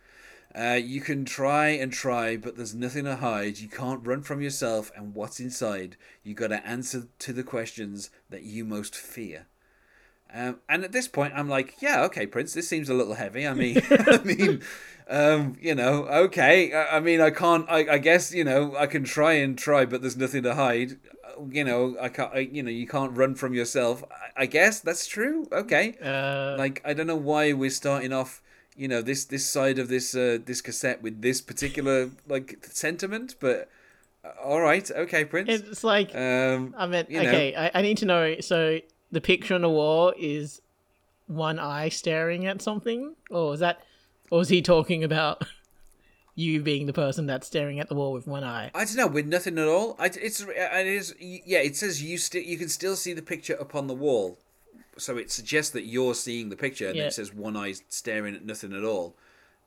Uh, 0.55 0.79
you 0.81 0.99
can 0.99 1.25
try 1.25 1.67
and 1.69 1.93
try, 1.93 2.35
but 2.35 2.55
there's 2.57 2.73
nothing 2.73 3.03
to 3.05 3.17
hide. 3.17 3.59
You 3.59 3.69
can't 3.69 4.05
run 4.05 4.23
from 4.23 4.41
yourself 4.41 4.91
and 4.95 5.13
what's 5.13 5.39
inside. 5.39 5.95
You 6.23 6.33
gotta 6.33 6.65
answer 6.65 7.07
to 7.19 7.33
the 7.33 7.43
questions 7.43 8.09
that 8.29 8.43
you 8.43 8.65
most 8.65 8.95
fear. 8.95 9.45
Um, 10.33 10.59
and 10.67 10.83
at 10.83 10.91
this 10.91 11.07
point, 11.07 11.33
I'm 11.35 11.49
like, 11.49 11.75
yeah, 11.81 12.03
okay, 12.03 12.25
Prince, 12.27 12.53
this 12.53 12.67
seems 12.67 12.89
a 12.89 12.93
little 12.93 13.15
heavy. 13.15 13.47
I 13.47 13.53
mean, 13.53 13.81
I 13.89 14.19
mean, 14.23 14.61
um, 15.07 15.57
you 15.61 15.73
know, 15.75 16.05
okay. 16.05 16.71
I, 16.73 16.97
I 16.97 16.99
mean, 16.99 17.19
I 17.21 17.31
can't. 17.31 17.65
I, 17.69 17.93
I 17.93 17.97
guess 17.97 18.33
you 18.33 18.43
know, 18.43 18.75
I 18.75 18.85
can 18.87 19.03
try 19.03 19.33
and 19.33 19.57
try, 19.57 19.85
but 19.85 20.01
there's 20.01 20.17
nothing 20.17 20.43
to 20.43 20.55
hide. 20.55 20.97
Uh, 21.25 21.45
You 21.51 21.63
know, 21.63 21.95
I 21.99 22.09
can't. 22.09 22.31
I, 22.33 22.39
you 22.39 22.61
know, 22.63 22.69
you 22.71 22.87
can't 22.87 23.15
run 23.17 23.33
from 23.35 23.53
yourself. 23.55 24.03
I, 24.11 24.43
I 24.43 24.45
guess 24.45 24.79
that's 24.81 25.07
true. 25.07 25.47
Okay. 25.51 25.95
Uh, 26.03 26.55
Like, 26.57 26.81
I 26.85 26.93
don't 26.93 27.07
know 27.07 27.15
why 27.15 27.53
we're 27.53 27.69
starting 27.71 28.13
off. 28.13 28.41
You 28.79 28.87
know, 28.87 29.01
this 29.01 29.25
this 29.25 29.45
side 29.45 29.77
of 29.77 29.89
this 29.89 30.15
uh, 30.15 30.37
this 30.45 30.61
cassette 30.61 31.01
with 31.01 31.21
this 31.21 31.41
particular 31.41 32.11
like 32.27 32.65
sentiment, 32.65 33.35
but 33.41 33.69
uh, 34.23 34.29
all 34.41 34.61
right, 34.61 34.89
okay, 34.89 35.25
Prince. 35.25 35.49
it's 35.49 35.83
like, 35.83 36.15
Um, 36.15 36.73
I 36.77 36.87
mean, 36.87 37.05
okay, 37.11 37.53
I, 37.55 37.71
I 37.79 37.81
need 37.81 37.97
to 37.97 38.05
know. 38.05 38.39
So 38.39 38.79
the 39.11 39.19
picture 39.19 39.53
on 39.55 39.61
the 39.61 39.69
wall 39.69 40.13
is 40.17 40.61
one 41.27 41.59
eye 41.59 41.89
staring 41.89 42.45
at 42.45 42.61
something, 42.61 43.15
or 43.29 43.53
is 43.53 43.59
that, 43.59 43.81
or 44.31 44.41
is 44.41 44.49
he 44.49 44.61
talking 44.61 45.03
about 45.03 45.43
you 46.35 46.61
being 46.61 46.85
the 46.85 46.93
person 46.93 47.25
that's 47.25 47.47
staring 47.47 47.81
at 47.81 47.89
the 47.89 47.95
wall 47.95 48.13
with 48.13 48.27
one 48.27 48.45
eye? 48.45 48.71
I 48.73 48.85
don't 48.85 48.95
know, 48.95 49.07
with 49.07 49.25
nothing 49.25 49.57
at 49.59 49.67
all. 49.67 49.97
I, 49.99 50.05
it's 50.05 50.41
it 50.41 50.87
is 50.87 51.13
yeah. 51.19 51.59
It 51.59 51.75
says 51.75 52.01
you 52.01 52.17
still 52.17 52.43
you 52.43 52.57
can 52.57 52.69
still 52.69 52.95
see 52.95 53.11
the 53.13 53.21
picture 53.21 53.55
upon 53.55 53.87
the 53.87 53.93
wall, 53.93 54.39
so 54.99 55.17
it 55.17 55.31
suggests 55.31 55.71
that 55.71 55.83
you're 55.85 56.13
seeing 56.15 56.49
the 56.49 56.55
picture, 56.55 56.87
and 56.87 56.95
Yeah. 56.95 57.05
it 57.07 57.13
says 57.13 57.33
one 57.33 57.55
eye 57.57 57.73
staring 57.89 58.35
at 58.35 58.45
nothing 58.45 58.73
at 58.73 58.83
all. 58.83 59.15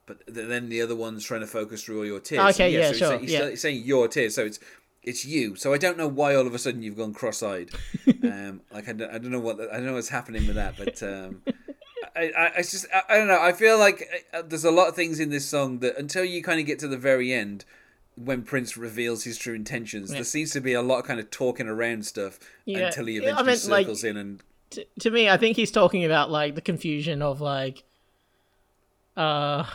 But 0.05 0.21
then 0.27 0.69
the 0.69 0.81
other 0.81 0.95
one's 0.95 1.23
trying 1.23 1.41
to 1.41 1.47
focus 1.47 1.83
through 1.83 1.99
all 1.99 2.05
your 2.05 2.19
tears. 2.19 2.55
Okay, 2.55 2.73
yeah, 2.73 2.91
so 2.91 2.97
sure, 2.97 3.17
He's, 3.19 3.31
yeah. 3.31 3.55
saying 3.55 3.83
your 3.85 4.07
tears, 4.07 4.35
so 4.35 4.45
it's 4.45 4.59
it's 5.01 5.25
you. 5.25 5.55
So 5.57 5.73
I 5.73 5.77
don't 5.77 5.97
know 5.97 6.07
why 6.07 6.33
all 6.35 6.47
of 6.47 6.53
a 6.53 6.59
sudden 6.59 6.81
you've 6.81 6.95
gone 6.97 7.13
cross-eyed. 7.13 7.71
um, 8.23 8.61
like 8.71 8.87
I 8.87 8.93
don't, 8.93 9.09
I 9.09 9.17
don't 9.17 9.31
know 9.31 9.39
what 9.39 9.59
I 9.59 9.77
don't 9.77 9.85
know 9.87 9.93
what's 9.93 10.09
happening 10.09 10.45
with 10.47 10.55
that, 10.55 10.75
but 10.77 11.01
um, 11.03 11.41
I, 12.15 12.31
I, 12.37 12.45
it's 12.57 12.71
just 12.71 12.85
I, 12.93 13.01
I 13.09 13.17
don't 13.17 13.27
know. 13.27 13.41
I 13.41 13.53
feel 13.53 13.77
like 13.77 14.07
uh, 14.33 14.41
there's 14.45 14.65
a 14.65 14.71
lot 14.71 14.87
of 14.89 14.95
things 14.95 15.19
in 15.19 15.29
this 15.29 15.45
song 15.45 15.79
that 15.79 15.97
until 15.97 16.23
you 16.25 16.43
kind 16.43 16.59
of 16.59 16.65
get 16.65 16.79
to 16.79 16.87
the 16.87 16.97
very 16.97 17.33
end, 17.33 17.63
when 18.15 18.43
Prince 18.43 18.75
reveals 18.77 19.23
his 19.23 19.37
true 19.37 19.53
intentions, 19.55 20.11
Yeah. 20.11 20.17
there 20.17 20.23
seems 20.25 20.51
to 20.51 20.61
be 20.61 20.73
a 20.73 20.81
lot 20.81 20.99
of 20.99 21.05
kind 21.05 21.19
of 21.19 21.31
talking 21.31 21.67
around 21.67 22.05
stuff 22.05 22.39
Yeah. 22.65 22.79
until 22.87 23.05
he 23.05 23.15
Yeah, 23.15 23.31
eventually 23.39 23.45
meant, 23.45 23.65
like- 23.69 23.85
circles 23.85 24.03
in 24.03 24.17
and 24.17 24.43
to, 24.73 24.85
to 24.99 25.11
me, 25.11 25.29
I 25.29 25.37
think 25.37 25.55
he's 25.55 25.71
talking 25.71 26.05
about 26.05 26.29
like 26.29 26.55
the 26.55 26.61
confusion 26.61 27.21
of 27.21 27.41
like, 27.41 27.83
uh, 29.15 29.65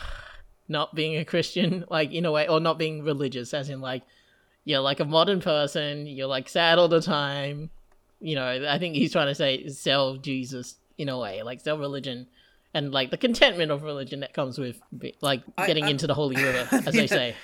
not 0.67 0.93
being 0.95 1.17
a 1.17 1.25
Christian, 1.25 1.85
like 1.89 2.11
in 2.11 2.25
a 2.25 2.31
way, 2.31 2.47
or 2.47 2.59
not 2.59 2.77
being 2.77 3.03
religious, 3.03 3.53
as 3.53 3.69
in 3.69 3.81
like, 3.81 4.03
you're 4.65 4.81
like 4.81 4.99
a 4.99 5.05
modern 5.05 5.41
person, 5.41 6.05
you're 6.05 6.27
like 6.27 6.47
sad 6.47 6.77
all 6.77 6.87
the 6.87 7.01
time. 7.01 7.69
You 8.21 8.35
know, 8.35 8.67
I 8.69 8.77
think 8.77 8.95
he's 8.95 9.11
trying 9.11 9.27
to 9.27 9.35
say 9.35 9.67
sell 9.69 10.17
Jesus 10.17 10.75
in 10.97 11.09
a 11.09 11.17
way, 11.17 11.41
like 11.41 11.61
sell 11.61 11.77
religion, 11.77 12.27
and 12.73 12.91
like 12.91 13.09
the 13.09 13.17
contentment 13.17 13.71
of 13.71 13.83
religion 13.83 14.19
that 14.19 14.33
comes 14.33 14.59
with 14.59 14.79
like 15.21 15.41
getting 15.65 15.85
I- 15.85 15.89
into 15.89 16.05
the 16.05 16.13
holy 16.13 16.35
river, 16.35 16.67
as 16.85 16.93
they 16.93 17.07
say. 17.07 17.35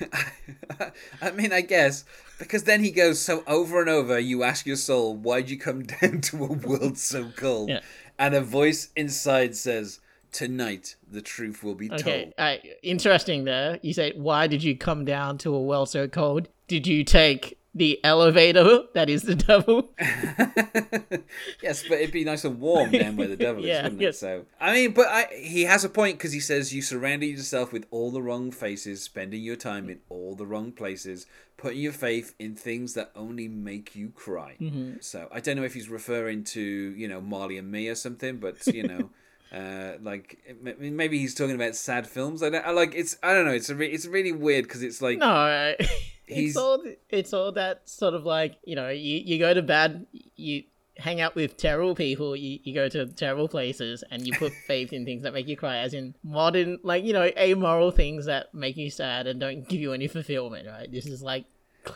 I 1.22 1.30
mean, 1.32 1.52
I 1.52 1.60
guess 1.60 2.04
because 2.38 2.64
then 2.64 2.82
he 2.82 2.90
goes 2.90 3.18
so 3.20 3.42
over 3.46 3.80
and 3.80 3.90
over. 3.90 4.18
You 4.18 4.42
ask 4.42 4.66
your 4.66 4.76
soul, 4.76 5.16
"Why'd 5.16 5.50
you 5.50 5.58
come 5.58 5.82
down 6.00 6.20
to 6.22 6.44
a 6.44 6.52
world 6.52 6.98
so 6.98 7.30
cold?" 7.36 7.70
Yeah. 7.70 7.80
And 8.18 8.34
a 8.34 8.40
voice 8.40 8.88
inside 8.96 9.54
says, 9.54 10.00
Tonight, 10.32 10.96
the 11.10 11.22
truth 11.22 11.62
will 11.62 11.74
be 11.74 11.90
Okay, 11.90 12.24
told. 12.24 12.34
uh, 12.36 12.56
interesting 12.82 13.44
there. 13.44 13.78
You 13.80 13.92
say, 13.94 14.12
why 14.14 14.46
did 14.46 14.62
you 14.62 14.76
come 14.76 15.04
down 15.04 15.38
to 15.38 15.54
a 15.54 15.60
well 15.60 15.86
so 15.86 16.06
cold? 16.08 16.48
Did 16.66 16.86
you 16.86 17.02
take 17.04 17.57
the 17.74 18.02
elevator 18.04 18.82
that 18.94 19.08
is 19.08 19.22
the 19.22 19.34
devil? 19.34 19.90
yes, 21.62 21.84
but 21.88 21.98
it'd 21.98 22.12
be 22.12 22.24
nice 22.24 22.44
and 22.44 22.60
warm 22.60 22.90
then 22.90 23.16
where 23.16 23.28
the 23.28 23.36
devil 23.48 23.64
is, 23.64 23.82
wouldn't 23.82 24.00
yes. 24.00 24.16
it? 24.16 24.18
So, 24.18 24.46
I 24.60 24.72
mean, 24.72 24.92
but 24.92 25.06
I, 25.08 25.26
he 25.34 25.62
has 25.64 25.84
a 25.84 25.88
point 25.88 26.18
because 26.18 26.32
he 26.32 26.40
says 26.40 26.74
you 26.74 26.82
surrounded 26.82 27.26
yourself 27.26 27.72
with 27.72 27.86
all 27.90 28.10
the 28.10 28.22
wrong 28.22 28.50
faces, 28.50 29.02
spending 29.02 29.42
your 29.42 29.56
time 29.56 29.88
in 29.88 30.00
all 30.08 30.34
the 30.34 30.46
wrong 30.46 30.72
places, 30.72 31.26
putting 31.56 31.80
your 31.80 31.92
faith 31.92 32.34
in 32.38 32.54
things 32.54 32.94
that 32.94 33.10
only 33.14 33.48
make 33.48 33.94
you 33.94 34.10
cry. 34.10 34.56
Mm-hmm. 34.60 34.94
So, 35.00 35.28
I 35.32 35.40
don't 35.40 35.56
know 35.56 35.64
if 35.64 35.74
he's 35.74 35.88
referring 35.88 36.44
to 36.44 36.60
you 36.60 37.08
know 37.08 37.20
Marley 37.20 37.58
and 37.58 37.70
Me 37.70 37.88
or 37.88 37.94
something, 37.94 38.38
but 38.38 38.66
you 38.66 38.86
know. 38.86 39.10
Uh, 39.50 39.96
like 40.02 40.38
maybe 40.62 41.18
he's 41.18 41.34
talking 41.34 41.54
about 41.54 41.74
sad 41.74 42.06
films. 42.06 42.42
I 42.42 42.50
don't. 42.50 42.66
I 42.66 42.70
like 42.70 42.94
it's. 42.94 43.16
I 43.22 43.32
don't 43.32 43.46
know. 43.46 43.52
It's 43.52 43.70
a. 43.70 43.74
Re- 43.74 43.90
it's 43.90 44.04
really 44.04 44.30
weird 44.30 44.64
because 44.64 44.82
it's 44.82 45.00
like 45.00 45.16
No, 45.16 45.26
uh, 45.26 45.72
He's- 46.28 46.50
it's 46.50 46.56
all 46.56 46.82
it's 47.10 47.32
all 47.32 47.52
that 47.52 47.88
sort 47.88 48.14
of 48.14 48.24
like 48.24 48.56
you 48.64 48.76
know 48.76 48.88
you, 48.90 49.18
you 49.24 49.38
go 49.38 49.52
to 49.54 49.62
bad 49.62 50.06
you 50.36 50.64
hang 50.96 51.20
out 51.20 51.34
with 51.36 51.56
terrible 51.56 51.94
people 51.94 52.34
you, 52.34 52.58
you 52.64 52.74
go 52.74 52.88
to 52.88 53.06
terrible 53.06 53.46
places 53.48 54.02
and 54.10 54.26
you 54.26 54.32
put 54.32 54.52
faith 54.66 54.92
in 54.92 55.04
things 55.04 55.22
that 55.22 55.32
make 55.32 55.46
you 55.46 55.56
cry 55.56 55.76
as 55.78 55.94
in 55.94 56.14
modern 56.24 56.78
like 56.82 57.04
you 57.04 57.12
know 57.12 57.30
amoral 57.38 57.90
things 57.92 58.26
that 58.26 58.52
make 58.52 58.76
you 58.76 58.90
sad 58.90 59.26
and 59.28 59.38
don't 59.38 59.68
give 59.68 59.80
you 59.80 59.92
any 59.92 60.08
fulfillment 60.08 60.66
right 60.66 60.90
this 60.90 61.06
is 61.06 61.22
like 61.22 61.44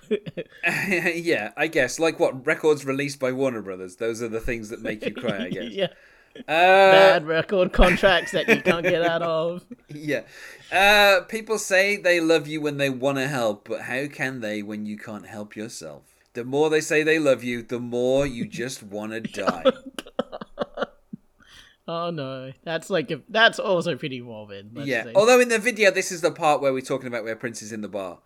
yeah, 0.64 1.50
I 1.56 1.66
guess 1.66 1.98
like 1.98 2.18
what 2.18 2.46
records 2.46 2.84
released 2.84 3.18
by 3.20 3.32
Warner 3.32 3.60
Brothers. 3.62 3.96
Those 3.96 4.22
are 4.22 4.28
the 4.28 4.40
things 4.40 4.70
that 4.70 4.80
make 4.80 5.04
you 5.04 5.12
cry. 5.12 5.44
I 5.46 5.50
guess. 5.50 5.70
yeah 5.72 5.88
Uh, 6.36 6.42
bad 6.46 7.26
record 7.26 7.72
contracts 7.72 8.32
that 8.32 8.48
you 8.48 8.60
can't 8.62 8.84
get 8.84 9.02
out 9.02 9.22
of 9.22 9.64
Yeah. 9.88 10.22
Uh, 10.72 11.20
people 11.24 11.58
say 11.58 11.96
they 11.96 12.20
love 12.20 12.46
you 12.46 12.60
when 12.60 12.78
they 12.78 12.88
want 12.88 13.18
to 13.18 13.28
help, 13.28 13.68
but 13.68 13.82
how 13.82 14.06
can 14.06 14.40
they 14.40 14.62
when 14.62 14.86
you 14.86 14.96
can't 14.96 15.26
help 15.26 15.54
yourself? 15.54 16.14
The 16.34 16.44
more 16.44 16.70
they 16.70 16.80
say 16.80 17.02
they 17.02 17.18
love 17.18 17.44
you, 17.44 17.62
the 17.62 17.78
more 17.80 18.26
you 18.26 18.46
just 18.46 18.82
want 18.82 19.12
to 19.12 19.20
die. 19.44 19.64
oh 21.88 22.10
no 22.10 22.52
that's 22.64 22.88
like 22.90 23.10
a, 23.10 23.20
that's 23.28 23.58
also 23.58 23.96
pretty 23.96 24.20
morbid 24.20 24.70
yeah. 24.84 25.04
say. 25.04 25.12
Although 25.14 25.40
in 25.40 25.48
the 25.48 25.58
video, 25.58 25.90
this 25.90 26.10
is 26.10 26.20
the 26.22 26.30
part 26.30 26.62
where 26.62 26.72
we're 26.72 26.80
talking 26.80 27.08
about 27.08 27.24
where 27.24 27.36
Prince 27.36 27.60
is 27.62 27.72
in 27.72 27.82
the 27.82 27.88
bar. 27.88 28.18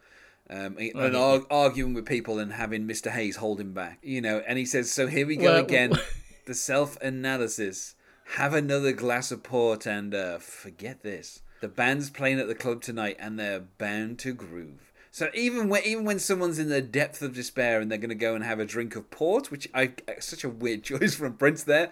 Um, 0.49 0.77
and 0.79 0.93
yeah. 0.95 1.19
ar- 1.19 1.47
arguing 1.51 1.93
with 1.95 2.07
people 2.07 2.39
and 2.39 2.53
having 2.53 2.87
Mr. 2.87 3.11
Hayes 3.11 3.35
hold 3.35 3.59
him 3.61 3.73
back, 3.73 3.99
you 4.03 4.21
know, 4.21 4.45
and 4.47 4.57
he 4.59 4.65
says, 4.65 4.93
"So 4.93 5.09
here 5.09 5.27
we 5.27 5.35
go 5.35 5.55
Well- 5.55 5.65
again, 5.65 5.93
the 6.47 6.55
self-analysis. 6.55 7.95
Have 8.37 8.55
another 8.55 8.93
glass 8.93 9.31
of 9.31 9.43
port 9.43 9.87
and 9.87 10.15
uh, 10.15 10.39
forget 10.39 11.03
this. 11.03 11.43
The 11.61 11.69
band's 11.69 12.11
playing 12.11 12.41
at 12.41 12.49
the 12.49 12.55
club 12.55 12.83
tonight, 12.83 13.17
and 13.21 13.39
they're 13.39 13.61
bound 13.61 14.19
to 14.21 14.33
groove. 14.33 14.93
So 15.11 15.31
even 15.33 15.69
when 15.71 15.83
even 15.85 16.05
when 16.05 16.19
someone's 16.19 16.59
in 16.59 16.69
the 16.69 16.83
depth 16.83 17.23
of 17.23 17.35
despair 17.35 17.81
and 17.81 17.91
they're 17.91 17.97
going 17.97 18.11
to 18.11 18.15
go 18.15 18.35
and 18.35 18.45
have 18.45 18.61
a 18.61 18.67
drink 18.67 18.97
of 18.97 19.11
port, 19.11 19.51
which 19.51 19.67
I 19.73 19.93
such 20.19 20.45
a 20.45 20.49
weird 20.51 20.83
choice 20.83 21.15
from 21.15 21.39
Prince 21.39 21.63
there, 21.63 21.91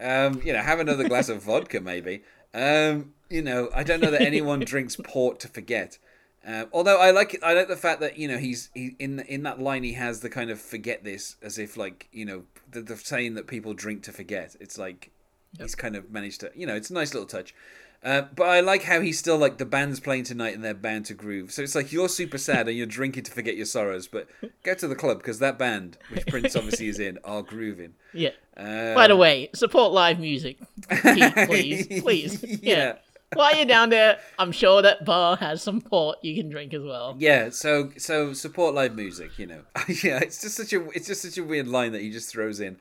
um, 0.00 0.42
you 0.44 0.52
know, 0.52 0.60
have 0.60 0.80
another 0.80 1.08
glass 1.08 1.28
of 1.28 1.42
vodka 1.44 1.80
maybe. 1.80 2.22
Um, 2.52 3.12
you 3.30 3.42
know, 3.42 3.70
I 3.74 3.84
don't 3.84 4.00
know 4.00 4.10
that 4.10 4.22
anyone 4.22 4.60
drinks 4.60 4.96
port 4.96 5.38
to 5.40 5.48
forget. 5.48 5.98
Uh, 6.46 6.66
although 6.72 6.98
I 7.00 7.10
like 7.10 7.38
I 7.42 7.54
like 7.54 7.68
the 7.68 7.76
fact 7.76 8.00
that 8.00 8.18
you 8.18 8.28
know 8.28 8.36
he's 8.38 8.70
he 8.74 8.94
in 8.98 9.20
in 9.20 9.42
that 9.44 9.60
line 9.60 9.82
he 9.82 9.94
has 9.94 10.20
the 10.20 10.28
kind 10.28 10.50
of 10.50 10.60
forget 10.60 11.02
this 11.02 11.36
as 11.42 11.58
if 11.58 11.76
like 11.76 12.08
you 12.12 12.24
know 12.26 12.42
the, 12.70 12.82
the 12.82 12.96
saying 12.96 13.34
that 13.34 13.46
people 13.46 13.72
drink 13.72 14.02
to 14.04 14.12
forget. 14.12 14.54
It's 14.60 14.76
like 14.78 15.10
he's 15.58 15.74
kind 15.74 15.96
of 15.96 16.10
managed 16.10 16.40
to 16.40 16.50
you 16.54 16.66
know 16.66 16.74
it's 16.74 16.90
a 16.90 16.94
nice 16.94 17.14
little 17.14 17.28
touch. 17.28 17.54
Uh, 18.02 18.20
but 18.36 18.46
I 18.46 18.60
like 18.60 18.82
how 18.82 19.00
he's 19.00 19.18
still 19.18 19.38
like 19.38 19.56
the 19.56 19.64
band's 19.64 19.98
playing 19.98 20.24
tonight 20.24 20.54
and 20.54 20.62
they're 20.62 20.74
bound 20.74 21.06
to 21.06 21.14
groove. 21.14 21.50
So 21.52 21.62
it's 21.62 21.74
like 21.74 21.90
you're 21.90 22.10
super 22.10 22.36
sad 22.36 22.68
and 22.68 22.76
you're 22.76 22.86
drinking 22.86 23.22
to 23.22 23.32
forget 23.32 23.56
your 23.56 23.64
sorrows, 23.64 24.08
but 24.08 24.28
go 24.62 24.74
to 24.74 24.86
the 24.86 24.94
club 24.94 25.16
because 25.18 25.38
that 25.38 25.58
band, 25.58 25.96
which 26.10 26.26
Prince 26.26 26.54
obviously 26.54 26.88
is 26.88 26.98
in, 27.00 27.18
are 27.24 27.42
grooving. 27.42 27.94
yeah 28.12 28.32
Uh, 28.58 28.94
by 28.94 29.08
the 29.08 29.16
way 29.16 29.48
support 29.54 29.94
live 29.94 30.18
music 30.20 30.58
please 30.90 31.86
please 32.02 32.44
yeah. 32.62 32.76
Yeah. 32.76 32.94
While 33.34 33.54
you're 33.56 33.66
down 33.66 33.90
there, 33.90 34.18
I'm 34.38 34.52
sure 34.52 34.82
that 34.82 35.04
bar 35.04 35.36
has 35.36 35.62
some 35.62 35.80
port 35.80 36.18
you 36.22 36.34
can 36.34 36.50
drink 36.50 36.72
as 36.74 36.82
well. 36.82 37.16
Yeah, 37.18 37.50
so 37.50 37.90
so 37.96 38.32
support 38.32 38.74
live 38.74 38.94
music, 38.94 39.38
you 39.38 39.46
know. 39.46 39.62
yeah, 40.02 40.18
it's 40.18 40.40
just 40.40 40.56
such 40.56 40.72
a 40.72 40.88
it's 40.90 41.06
just 41.06 41.22
such 41.22 41.38
a 41.38 41.44
weird 41.44 41.68
line 41.68 41.92
that 41.92 42.00
he 42.00 42.10
just 42.10 42.30
throws 42.30 42.60
in. 42.60 42.78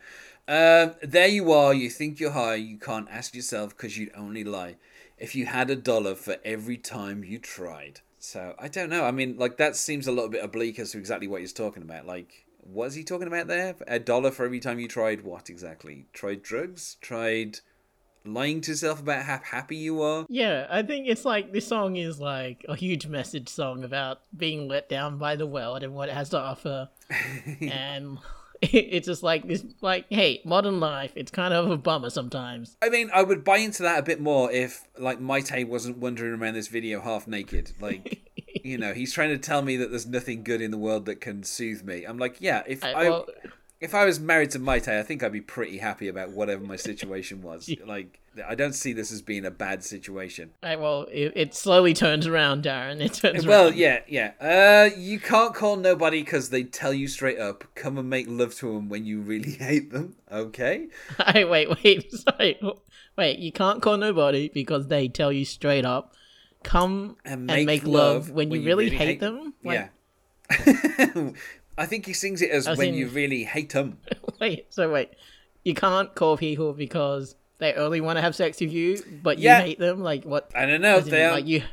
Um, 0.48 0.96
there 1.02 1.28
you 1.28 1.52
are. 1.52 1.74
You 1.74 1.90
think 1.90 2.20
you're 2.20 2.32
high. 2.32 2.56
You 2.56 2.78
can't 2.78 3.08
ask 3.10 3.34
yourself 3.34 3.70
because 3.70 3.98
you'd 3.98 4.12
only 4.16 4.44
lie 4.44 4.76
if 5.18 5.36
you 5.36 5.46
had 5.46 5.70
a 5.70 5.76
dollar 5.76 6.16
for 6.16 6.38
every 6.44 6.78
time 6.78 7.24
you 7.24 7.40
tried. 7.40 8.02
So 8.20 8.56
I 8.60 8.68
don't 8.68 8.90
know. 8.90 9.06
I 9.06 9.12
mean, 9.12 9.38
like 9.38 9.58
that 9.58 9.76
seems 9.76 10.08
a 10.08 10.12
little 10.12 10.30
bit 10.30 10.44
oblique 10.44 10.80
as 10.80 10.92
to 10.92 10.98
exactly 10.98 11.28
what 11.28 11.42
he's 11.42 11.54
talking 11.54 11.84
about. 11.84 12.06
Like, 12.06 12.46
what 12.60 12.88
is 12.88 12.96
he 12.96 13.04
talking 13.04 13.28
about 13.28 13.48
there? 13.48 13.76
A 13.88 14.00
dollar 14.00 14.32
for 14.32 14.46
every 14.46 14.60
time 14.60 14.80
you 14.80 14.88
tried 14.88 15.24
what 15.24 15.50
exactly? 15.50 16.06
Tried 16.14 16.44
drugs? 16.44 16.98
Tried 17.02 17.60
lying 18.26 18.62
to 18.62 18.72
yourself 18.72 19.00
about 19.00 19.24
how 19.24 19.40
happy 19.44 19.78
you 19.78 20.02
are? 20.02 20.26
Yeah, 20.30 20.68
I 20.70 20.84
think 20.84 21.08
it's 21.08 21.26
like 21.26 21.52
this 21.52 21.68
song 21.68 21.96
is 21.96 22.20
like 22.20 22.66
a 22.70 22.76
huge 22.76 23.08
message 23.08 23.50
song 23.50 23.84
about 23.84 24.22
being 24.36 24.68
let 24.68 24.90
down 24.90 25.18
by 25.18 25.36
the 25.36 25.46
world 25.48 25.84
and 25.84 25.94
what 25.94 26.10
it 26.10 26.16
has 26.16 26.30
to 26.30 26.40
offer. 26.40 26.90
and 27.62 28.18
it's 28.62 29.08
just 29.08 29.24
like 29.24 29.48
this 29.48 29.66
like, 29.82 30.06
hey, 30.10 30.42
modern 30.46 30.80
life, 30.80 31.12
it's 31.16 31.32
kind 31.32 31.54
of 31.54 31.70
a 31.70 31.78
bummer 31.78 32.10
sometimes. 32.10 32.78
I 32.82 32.90
mean, 32.90 33.10
I 33.14 33.24
would 33.24 33.44
buy 33.44 33.58
into 33.58 33.84
that 33.84 34.00
a 34.00 34.04
bit 34.04 34.22
more 34.22 34.52
if, 34.52 34.88
like, 34.98 35.20
Mayte 35.20 35.68
wasn't 35.68 35.98
wandering 35.98 36.40
around 36.40 36.54
this 36.54 36.70
video 36.70 37.02
half 37.02 37.28
naked. 37.28 37.74
Like, 37.82 38.22
you 38.64 38.78
know, 38.78 38.94
he's 38.94 39.12
trying 39.12 39.30
to 39.30 39.38
tell 39.38 39.62
me 39.62 39.76
that 39.78 39.90
there's 39.90 40.06
nothing 40.08 40.44
good 40.44 40.62
in 40.62 40.72
the 40.72 40.78
world 40.78 41.06
that 41.08 41.20
can 41.20 41.44
soothe 41.44 41.84
me. 41.84 42.06
I'm 42.06 42.18
like, 42.18 42.38
yeah, 42.40 42.64
if 42.66 42.84
I- 42.84 42.92
I, 42.94 43.10
well- 43.10 43.28
if 43.84 43.94
I 43.94 44.06
was 44.06 44.20
married 44.20 44.52
to 44.52 44.60
Mayte, 44.60 44.88
I 44.98 45.04
think 45.04 45.22
I'd 45.24 45.32
be 45.32 45.42
pretty 45.42 45.78
happy 45.78 46.08
about 46.08 46.30
whatever 46.32 46.64
my 46.64 46.76
situation 46.78 47.42
was. 47.42 47.70
Like, 47.86 48.20
I 48.48 48.56
don't 48.56 48.74
see 48.74 48.94
this 48.94 49.12
as 49.12 49.22
being 49.22 49.46
a 49.46 49.52
bad 49.52 49.84
situation. 49.84 50.52
Right, 50.64 50.80
well, 50.80 51.06
it, 51.12 51.34
it 51.36 51.54
slowly 51.54 51.94
turns 51.94 52.26
around, 52.26 52.64
Darren. 52.64 53.00
It 53.02 53.14
turns 53.14 53.46
Well, 53.46 53.66
around. 53.66 53.76
yeah, 53.78 54.00
yeah. 54.08 54.32
Uh, 54.42 54.90
you 54.98 55.20
can't 55.20 55.54
call 55.54 55.76
nobody 55.76 56.24
because 56.24 56.50
they 56.50 56.64
tell 56.64 56.94
you 56.94 57.08
straight 57.08 57.38
up, 57.38 57.66
come 57.76 57.98
and 58.00 58.10
make 58.10 58.26
love 58.28 58.56
to 58.56 58.74
them 58.74 58.90
when 58.90 59.06
you 59.06 59.22
really 59.22 59.52
hate 59.60 59.92
them. 59.92 60.16
Okay. 60.32 60.88
Hey, 61.28 61.44
wait, 61.46 61.68
wait, 61.84 62.12
sorry. 62.12 62.60
Wait, 63.18 63.38
you 63.40 63.52
can't 63.52 63.82
call 63.82 63.98
nobody 63.98 64.50
because 64.50 64.88
they 64.88 65.08
tell 65.08 65.32
you 65.32 65.46
straight 65.46 65.86
up, 65.86 66.14
come 66.64 67.18
And 67.26 67.34
and 67.34 67.46
make 67.46 67.66
make, 67.68 67.84
love, 67.86 68.30
love 68.30 68.32
when, 68.32 68.50
you 68.50 68.64
really, 68.64 68.90
hate 68.90 69.20
them? 69.20 69.54
Like, 69.64 69.90
yeah. 70.50 71.32
I 71.78 71.86
think 71.86 72.06
he 72.06 72.14
sings 72.14 72.42
it 72.42 72.52
as 72.52 72.68
As 72.68 72.78
when 72.78 72.90
in- 72.90 72.94
you 72.96 73.08
really 73.08 73.44
hate 73.44 73.72
them. 73.72 73.98
Wait, 74.40 74.68
so 74.70 74.92
wait. 74.92 75.10
You 75.64 75.74
can't 75.74 76.14
call 76.16 76.36
people 76.38 76.74
because 76.74 77.36
they 77.60 77.74
only 77.74 78.02
want 78.02 78.18
to 78.18 78.22
have 78.22 78.36
sex 78.36 78.60
with 78.60 78.72
you, 78.74 79.02
but 79.24 79.38
you 79.38 79.46
Yeah. 79.46 79.62
hate 79.62 79.80
them? 79.80 80.02
Like, 80.02 80.24
what? 80.26 80.52
I 80.54 80.66
don't 80.66 80.82
know. 80.82 80.98
in, 80.98 81.06
They, 81.10 81.24
are, 81.24 81.32
like, 81.32 81.48
you. 81.48 81.64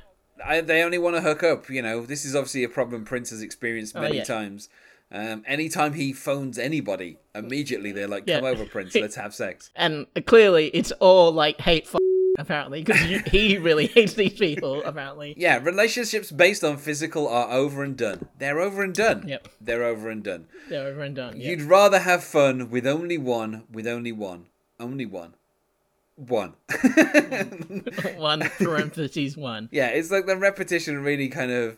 I, 0.45 0.61
they 0.61 0.83
only 0.83 0.99
want 0.99 1.16
to 1.16 1.23
hook 1.23 1.42
up. 1.42 1.69
You 1.69 1.83
know, 1.83 2.07
this 2.07 2.25
is 2.25 2.37
obviously 2.37 2.62
a 2.64 2.69
problem 2.69 3.04
Prince 3.04 3.30
has 3.30 3.42
experienced 3.42 3.95
many 3.95 4.07
Oh, 4.07 4.12
yeah. 4.19 4.25
times. 4.25 4.69
Um, 5.12 5.42
anytime 5.49 5.95
he 5.95 6.12
phones 6.12 6.57
anybody, 6.57 7.16
immediately 7.35 7.90
they're 7.90 8.07
like, 8.07 8.26
"Come 8.28 8.45
Yeah. 8.45 8.50
over, 8.50 8.64
Prince. 8.64 8.95
Let's 8.95 9.16
have 9.16 9.35
sex." 9.35 9.71
And 9.75 10.07
clearly, 10.26 10.69
it's 10.69 10.92
all 11.00 11.33
like 11.33 11.61
hate 11.61 11.88
f- 11.92 11.97
apparently, 12.40 12.82
because 12.82 13.00
he 13.26 13.59
really 13.59 13.87
hates 13.94 14.14
these 14.14 14.32
people, 14.32 14.82
apparently. 14.85 15.35
Yeah, 15.37 15.59
relationships 15.62 16.32
based 16.32 16.64
on 16.64 16.78
physical 16.78 17.28
are 17.28 17.50
over 17.50 17.85
and 17.85 17.97
done. 17.97 18.28
They're 18.38 18.59
over 18.59 18.82
and 18.82 18.94
done. 18.94 19.28
Yep. 19.28 19.49
They're 19.61 19.85
over 19.85 20.09
and 20.09 20.25
done. 20.25 20.47
They're 20.68 20.88
over 20.88 21.02
and 21.02 21.14
done. 21.14 21.38
Yeah. 21.40 21.50
You'd 21.50 21.62
rather 21.62 22.00
have 22.00 22.25
fun 22.25 22.70
with 22.70 22.87
only 22.87 23.18
one, 23.18 23.64
with 23.70 23.87
only 23.87 24.12
one, 24.12 24.47
only 24.80 25.06
one, 25.06 25.35
one. 26.16 26.54
one 28.16 28.40
parentheses 28.59 29.37
one. 29.37 29.68
Yeah, 29.73 29.88
it's 29.88 30.11
like 30.11 30.26
the 30.26 30.37
repetition 30.37 31.02
really 31.02 31.28
kind 31.28 31.50
of. 31.50 31.76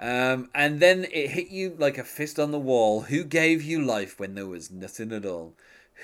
Um, 0.00 0.48
and 0.54 0.80
then 0.80 1.06
it 1.12 1.30
hit 1.30 1.48
you 1.48 1.74
like 1.76 1.98
a 1.98 2.04
fist 2.04 2.38
on 2.38 2.52
the 2.52 2.58
wall. 2.58 3.02
Who 3.02 3.24
gave 3.24 3.62
you 3.62 3.84
life 3.84 4.18
when 4.18 4.34
there 4.34 4.46
was 4.46 4.70
nothing 4.70 5.12
at 5.12 5.26
all? 5.26 5.54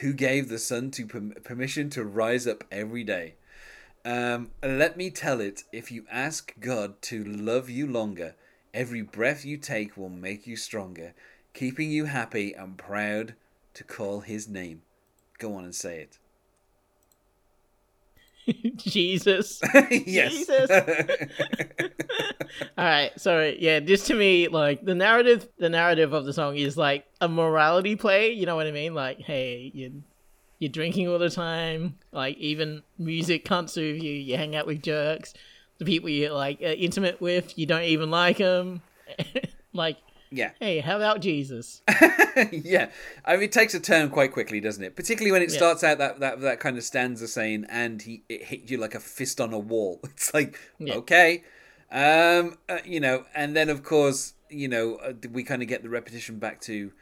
Who 0.00 0.12
gave 0.12 0.48
the 0.48 0.58
sun 0.58 0.90
to 0.92 1.06
perm- 1.06 1.34
permission 1.44 1.88
to 1.90 2.04
rise 2.04 2.46
up 2.48 2.64
every 2.72 3.04
day? 3.04 3.36
Um, 4.04 4.50
let 4.62 4.96
me 4.96 5.10
tell 5.10 5.40
it. 5.40 5.64
If 5.72 5.90
you 5.90 6.04
ask 6.10 6.52
God 6.60 7.00
to 7.02 7.24
love 7.24 7.70
you 7.70 7.86
longer, 7.86 8.34
every 8.74 9.02
breath 9.02 9.44
you 9.44 9.56
take 9.56 9.96
will 9.96 10.10
make 10.10 10.46
you 10.46 10.56
stronger, 10.56 11.14
keeping 11.54 11.90
you 11.90 12.04
happy 12.04 12.52
and 12.52 12.76
proud 12.76 13.34
to 13.72 13.84
call 13.84 14.20
His 14.20 14.46
name. 14.46 14.82
Go 15.38 15.54
on 15.54 15.64
and 15.64 15.74
say 15.74 16.00
it. 16.00 16.18
Jesus. 18.76 19.60
yes. 19.90 20.32
Jesus. 20.32 20.70
All 22.78 22.84
right, 22.84 23.10
so 23.16 23.52
yeah, 23.58 23.80
this 23.80 24.06
to 24.06 24.14
me, 24.14 24.48
like 24.48 24.84
the 24.84 24.94
narrative, 24.94 25.48
the 25.58 25.68
narrative 25.68 26.12
of 26.12 26.24
the 26.24 26.32
song 26.32 26.56
is 26.56 26.76
like 26.76 27.06
a 27.20 27.28
morality 27.28 27.96
play. 27.96 28.32
You 28.32 28.46
know 28.46 28.54
what 28.54 28.66
I 28.66 28.70
mean? 28.70 28.94
Like, 28.94 29.20
hey, 29.20 29.70
you, 29.74 30.02
you're 30.64 30.72
drinking 30.72 31.08
all 31.08 31.18
the 31.18 31.28
time. 31.30 31.98
Like 32.10 32.38
even 32.38 32.82
music 32.98 33.44
can't 33.44 33.68
soothe 33.68 34.02
you. 34.02 34.12
You 34.12 34.36
hang 34.38 34.56
out 34.56 34.66
with 34.66 34.82
jerks. 34.82 35.34
The 35.78 35.84
people 35.84 36.08
you're 36.08 36.32
like 36.32 36.60
uh, 36.62 36.68
intimate 36.68 37.20
with, 37.20 37.58
you 37.58 37.66
don't 37.66 37.82
even 37.82 38.10
like 38.10 38.38
them. 38.38 38.80
like, 39.74 39.98
Yeah. 40.30 40.52
hey, 40.58 40.78
how 40.80 40.96
about 40.96 41.20
Jesus? 41.20 41.82
yeah, 42.50 42.88
I 43.24 43.34
mean, 43.34 43.44
it 43.44 43.52
takes 43.52 43.74
a 43.74 43.80
turn 43.80 44.08
quite 44.08 44.32
quickly, 44.32 44.58
doesn't 44.60 44.82
it? 44.82 44.96
Particularly 44.96 45.32
when 45.32 45.42
it 45.42 45.50
Yeah. 45.50 45.56
starts 45.58 45.84
out 45.84 45.98
that, 45.98 46.20
that 46.20 46.40
that 46.40 46.60
kind 46.60 46.78
of 46.78 46.84
stanza 46.84 47.28
saying, 47.28 47.66
"And 47.68 48.00
he 48.00 48.22
it 48.28 48.44
hit 48.44 48.70
you 48.70 48.78
like 48.78 48.94
a 48.94 49.00
fist 49.00 49.40
on 49.40 49.52
a 49.52 49.58
wall." 49.58 50.00
It's 50.04 50.32
like, 50.32 50.58
Yeah. 50.78 50.94
okay, 50.94 51.42
um, 51.92 52.56
uh, 52.68 52.78
you 52.84 53.00
know, 53.00 53.24
and 53.34 53.54
then 53.54 53.68
of 53.68 53.82
course, 53.82 54.32
you 54.48 54.68
know, 54.68 54.96
uh, 54.96 55.12
we 55.30 55.42
kind 55.42 55.60
of 55.62 55.68
get 55.68 55.82
the 55.82 55.88
repetition 55.90 56.38
back 56.38 56.60
to, 56.62 56.92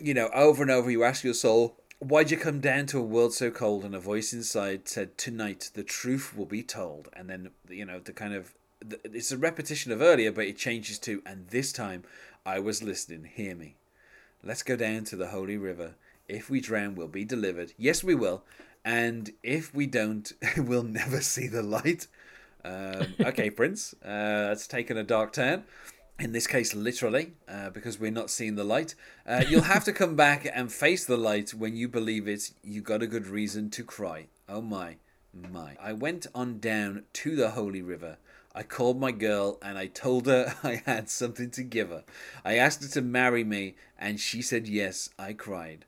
you 0.00 0.14
know, 0.14 0.28
over 0.34 0.62
and 0.62 0.70
over. 0.70 0.90
You 0.90 1.04
ask 1.04 1.24
your 1.24 1.34
soul, 1.34 1.76
"Why'd 1.98 2.30
you 2.30 2.36
come 2.36 2.60
down 2.60 2.86
to 2.86 2.98
a 2.98 3.02
world 3.02 3.34
so 3.34 3.50
cold?" 3.50 3.84
And 3.84 3.94
a 3.94 4.00
voice 4.00 4.32
inside 4.32 4.88
said, 4.88 5.16
"Tonight 5.16 5.70
the 5.74 5.84
truth 5.84 6.36
will 6.36 6.46
be 6.46 6.62
told." 6.62 7.08
And 7.12 7.28
then 7.28 7.50
you 7.68 7.84
know 7.84 8.00
the 8.00 8.12
kind 8.12 8.34
of 8.34 8.54
the- 8.80 9.00
it's 9.04 9.32
a 9.32 9.38
repetition 9.38 9.92
of 9.92 10.02
earlier, 10.02 10.30
but 10.30 10.46
it 10.46 10.56
changes 10.56 10.98
to, 11.00 11.22
"And 11.24 11.48
this 11.48 11.72
time 11.72 12.04
I 12.44 12.58
was 12.58 12.82
listening. 12.82 13.24
Hear 13.24 13.54
me." 13.54 13.76
Let's 14.42 14.62
go 14.62 14.76
down 14.76 15.04
to 15.04 15.16
the 15.16 15.28
holy 15.28 15.56
river. 15.56 15.94
If 16.28 16.50
we 16.50 16.60
drown, 16.60 16.94
we'll 16.94 17.08
be 17.08 17.24
delivered. 17.24 17.72
Yes, 17.76 18.04
we 18.04 18.14
will. 18.14 18.44
And 18.84 19.32
if 19.42 19.74
we 19.74 19.86
don't, 19.86 20.32
we'll 20.56 20.82
never 20.82 21.20
see 21.20 21.48
the 21.48 21.62
light. 21.62 22.06
Um, 22.64 23.14
okay, 23.20 23.50
Prince, 23.50 23.94
uh, 24.04 24.48
that's 24.48 24.66
taken 24.66 24.96
a 24.96 25.04
dark 25.04 25.32
turn. 25.32 25.64
In 26.18 26.32
this 26.32 26.46
case, 26.46 26.74
literally, 26.74 27.34
uh, 27.46 27.68
because 27.68 28.00
we're 28.00 28.10
not 28.10 28.30
seeing 28.30 28.54
the 28.54 28.64
light. 28.64 28.94
Uh, 29.26 29.44
you'll 29.46 29.62
have 29.62 29.84
to 29.84 29.92
come 29.92 30.16
back 30.16 30.48
and 30.50 30.72
face 30.72 31.04
the 31.04 31.18
light 31.18 31.52
when 31.52 31.76
you 31.76 31.88
believe 31.88 32.26
it. 32.26 32.52
You 32.64 32.80
got 32.80 33.02
a 33.02 33.06
good 33.06 33.26
reason 33.26 33.68
to 33.70 33.84
cry. 33.84 34.28
Oh 34.48 34.62
my, 34.62 34.96
my. 35.34 35.76
I 35.78 35.92
went 35.92 36.26
on 36.34 36.58
down 36.58 37.02
to 37.14 37.36
the 37.36 37.50
holy 37.50 37.82
river. 37.82 38.16
I 38.54 38.62
called 38.62 38.98
my 38.98 39.12
girl 39.12 39.58
and 39.60 39.76
I 39.76 39.88
told 39.88 40.26
her 40.26 40.54
I 40.64 40.82
had 40.86 41.10
something 41.10 41.50
to 41.50 41.62
give 41.62 41.90
her. 41.90 42.04
I 42.46 42.56
asked 42.56 42.82
her 42.82 42.88
to 42.88 43.02
marry 43.02 43.44
me 43.44 43.74
and 43.98 44.18
she 44.18 44.40
said 44.40 44.66
yes. 44.66 45.10
I 45.18 45.34
cried. 45.34 45.84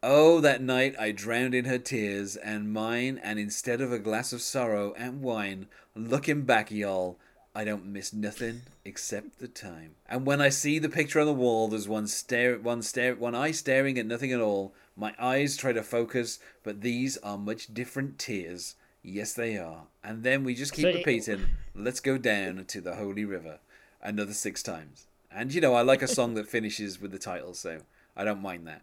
Oh, 0.00 0.38
that 0.40 0.62
night 0.62 0.94
I 0.96 1.10
drowned 1.10 1.54
in 1.54 1.64
her 1.64 1.78
tears 1.78 2.36
and 2.36 2.72
mine, 2.72 3.18
and 3.24 3.40
instead 3.40 3.80
of 3.80 3.90
a 3.90 3.98
glass 3.98 4.32
of 4.32 4.40
sorrow 4.40 4.94
and 4.96 5.22
wine, 5.22 5.66
looking 5.96 6.42
back, 6.42 6.70
y'all, 6.70 7.18
I 7.56 7.64
don't 7.64 7.86
miss 7.86 8.12
nothing 8.12 8.64
except 8.84 9.38
the 9.38 9.48
time. 9.48 9.94
And 10.10 10.26
when 10.26 10.42
I 10.42 10.50
see 10.50 10.78
the 10.78 10.90
picture 10.90 11.20
on 11.20 11.26
the 11.26 11.32
wall, 11.32 11.68
there's 11.68 11.88
one 11.88 12.06
stare, 12.06 12.58
one 12.58 12.82
stare, 12.82 13.14
one 13.14 13.34
eye 13.34 13.52
staring 13.52 13.98
at 13.98 14.04
nothing 14.04 14.30
at 14.30 14.42
all. 14.42 14.74
My 14.94 15.14
eyes 15.18 15.56
try 15.56 15.72
to 15.72 15.82
focus, 15.82 16.38
but 16.62 16.82
these 16.82 17.16
are 17.18 17.38
much 17.38 17.72
different 17.72 18.18
tears. 18.18 18.74
Yes, 19.02 19.32
they 19.32 19.56
are. 19.56 19.84
And 20.04 20.22
then 20.22 20.44
we 20.44 20.54
just 20.54 20.74
keep 20.74 20.82
So- 20.82 20.92
repeating, 20.98 21.46
"Let's 21.74 22.00
go 22.00 22.18
down 22.18 22.62
to 22.66 22.80
the 22.82 22.96
holy 22.96 23.24
river," 23.24 23.60
another 24.02 24.34
six 24.34 24.62
times. 24.62 25.06
And 25.30 25.54
you 25.54 25.62
know, 25.62 25.72
I 25.72 25.80
like 25.80 26.02
a 26.02 26.08
song 26.08 26.34
that 26.34 26.46
finishes 26.48 27.00
with 27.00 27.10
the 27.10 27.18
title, 27.18 27.54
so 27.54 27.80
I 28.14 28.24
don't 28.24 28.42
mind 28.42 28.66
that. 28.66 28.82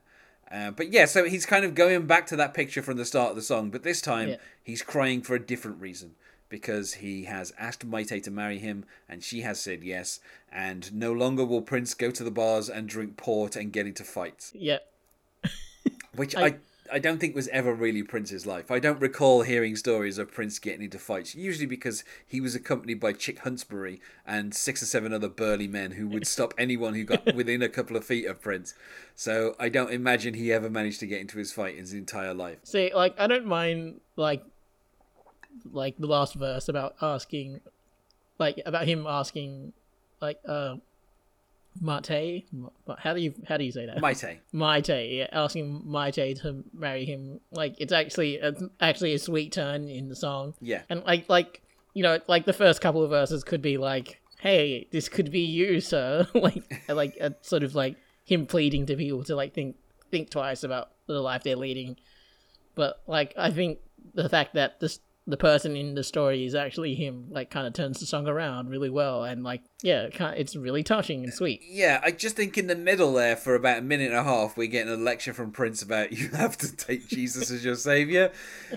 Uh, 0.51 0.72
but 0.72 0.92
yeah, 0.92 1.06
so 1.06 1.25
he's 1.25 1.46
kind 1.46 1.63
of 1.63 1.75
going 1.75 2.08
back 2.08 2.25
to 2.27 2.36
that 2.38 2.56
picture 2.56 2.82
from 2.82 2.98
the 2.98 3.06
start 3.06 3.30
of 3.30 3.36
the 3.36 3.44
song, 3.44 3.70
but 3.70 3.84
this 3.84 4.01
time 4.01 4.30
Yeah. 4.30 4.38
he's 4.63 4.82
crying 4.82 5.22
for 5.22 5.36
a 5.36 5.39
different 5.39 5.80
reason 5.80 6.15
because 6.53 6.93
he 6.93 7.24
has 7.24 7.51
asked 7.57 7.89
Mayte 7.89 8.22
to 8.22 8.29
marry 8.29 8.60
him 8.60 8.86
and 9.10 9.24
she 9.24 9.41
has 9.41 9.60
said 9.60 9.83
yes. 9.83 10.19
And 10.51 10.93
no 10.93 11.12
longer 11.12 11.43
will 11.43 11.63
Prince 11.63 11.95
go 11.95 12.12
to 12.12 12.24
the 12.24 12.29
bars 12.29 12.69
and 12.69 12.88
drink 12.88 13.17
port 13.17 13.55
and 13.55 13.74
get 13.74 13.88
into 13.88 14.03
fights, 14.03 14.51
Yeah. 14.53 14.77
which 16.16 16.35
I- 16.35 16.46
I, 16.46 16.55
I 16.92 17.00
don't 17.00 17.18
think 17.20 17.33
was 17.33 17.48
ever 17.48 17.74
really 17.74 18.03
Prince's 18.03 18.46
life. 18.46 18.70
I 18.70 18.77
don't 18.77 19.01
recall 19.01 19.42
hearing 19.42 19.75
stories 19.75 20.20
of 20.20 20.31
Prince 20.31 20.59
getting 20.59 20.83
into 20.83 21.00
fights, 21.00 21.33
usually 21.33 21.66
because 21.66 22.03
he 22.27 22.39
was 22.39 22.53
accompanied 22.53 23.00
by 23.00 23.13
Chick 23.13 23.39
Huntsberry 23.39 24.00
and 24.27 24.53
six 24.53 24.83
or 24.83 24.85
seven 24.85 25.11
other 25.11 25.29
burly 25.29 25.68
men 25.68 25.94
who 25.94 26.07
would 26.09 26.27
stop 26.27 26.53
anyone 26.59 26.94
who 26.94 27.03
got 27.03 27.33
within 27.33 27.63
a 27.63 27.70
couple 27.70 27.98
of 27.98 28.05
feet 28.05 28.27
of 28.27 28.42
Prince. 28.42 28.75
So 29.16 29.55
I 29.59 29.70
don't 29.70 29.92
imagine 29.92 30.35
he 30.35 30.53
ever 30.53 30.70
managed 30.70 31.00
to 31.00 31.07
get 31.07 31.20
into 31.22 31.39
his 31.39 31.51
fight 31.51 31.74
in 31.74 31.79
his 31.79 31.94
entire 31.94 32.35
life. 32.35 32.59
See, 32.63 32.92
like 32.94 33.20
I 33.20 33.25
don't 33.25 33.48
mind 33.48 34.01
like 34.16 34.44
like 35.72 35.98
the 35.98 36.07
last 36.07 36.35
verse 36.35 36.70
about 36.70 36.96
asking 37.01 37.61
like 38.39 38.61
about 38.66 38.87
him 38.87 39.05
asking 39.07 39.74
like 40.22 40.39
uh 40.48 40.75
Mate 41.81 42.46
how 43.00 43.13
do 43.13 43.20
you 43.20 43.33
how 43.48 43.57
do 43.57 43.63
you 43.63 43.72
say 43.72 43.87
that? 43.87 43.98
Mayte. 43.98 44.39
Mayte, 44.53 45.18
yeah, 45.18 45.27
asking 45.31 45.81
Mayte 45.87 46.39
to 46.42 46.63
marry 46.72 47.03
him. 47.05 47.39
Like 47.51 47.75
it's 47.79 47.92
actually 47.92 48.35
it's 48.35 48.61
actually 48.79 49.13
a 49.13 49.20
sweet 49.20 49.53
turn 49.53 49.89
in 49.89 50.07
the 50.09 50.16
song. 50.16 50.53
Yeah. 50.61 50.83
And 50.89 51.03
like 51.03 51.27
like 51.29 51.61
you 51.94 52.03
know, 52.03 52.20
like 52.27 52.46
the 52.46 52.53
first 52.53 52.81
couple 52.81 53.03
of 53.03 53.09
verses 53.09 53.44
could 53.44 53.61
be 53.61 53.77
like, 53.77 54.22
"Hey, 54.39 54.87
this 54.92 55.09
could 55.09 55.31
be 55.31 55.42
you, 55.42 55.79
sir." 55.79 56.27
like 56.33 56.63
like 56.87 57.18
a 57.18 57.33
sort 57.42 57.63
of 57.63 57.74
like 57.74 57.96
him 58.24 58.46
pleading 58.46 58.85
to 58.87 58.96
people 58.96 59.24
to 59.24 59.35
like 59.35 59.53
think 59.53 59.75
think 60.11 60.29
twice 60.29 60.63
about 60.63 60.92
the 61.07 61.22
life 61.22 61.44
they're 61.44 61.55
leading. 61.55 61.98
But 62.75 63.01
like 63.07 63.33
I 63.35 63.50
think 63.50 63.79
the 64.13 64.29
fact 64.29 64.53
that 64.53 64.79
this 64.79 65.00
the 65.25 65.38
person 65.38 65.77
in 65.77 65.96
the 65.96 66.03
story 66.03 66.46
is 66.46 66.53
actually 66.53 66.96
him 66.96 67.27
like 67.29 67.50
kind 67.50 67.66
of 67.66 67.72
turns 67.74 68.00
the 68.00 68.05
song 68.05 68.27
around 68.27 68.68
really 68.68 68.90
well 68.90 69.24
and 69.24 69.42
like 69.42 69.62
yeah, 69.81 70.07
it's 70.36 70.55
really 70.55 70.83
touching 70.83 71.24
and 71.24 71.33
sweet. 71.33 71.62
Yeah, 71.66 72.00
I 72.03 72.12
just 72.12 72.36
think 72.36 72.57
in 72.57 72.68
the 72.68 72.75
middle 72.75 73.14
there, 73.14 73.36
for 73.36 73.55
about 73.55 73.79
a 73.79 73.81
minute 73.81 74.07
and 74.12 74.16
a 74.18 74.24
half, 74.24 74.55
we're 74.57 74.68
getting 74.68 74.92
a 74.94 74.98
lecture 74.98 75.33
from 75.33 75.51
Prince 75.51 75.81
about 75.81 76.12
you 76.18 76.29
have 76.29 76.57
to 76.59 76.75
take 76.75 77.07
Jesus 77.07 77.51
as 77.51 77.64
your 77.64 77.75
savior, 77.75 78.31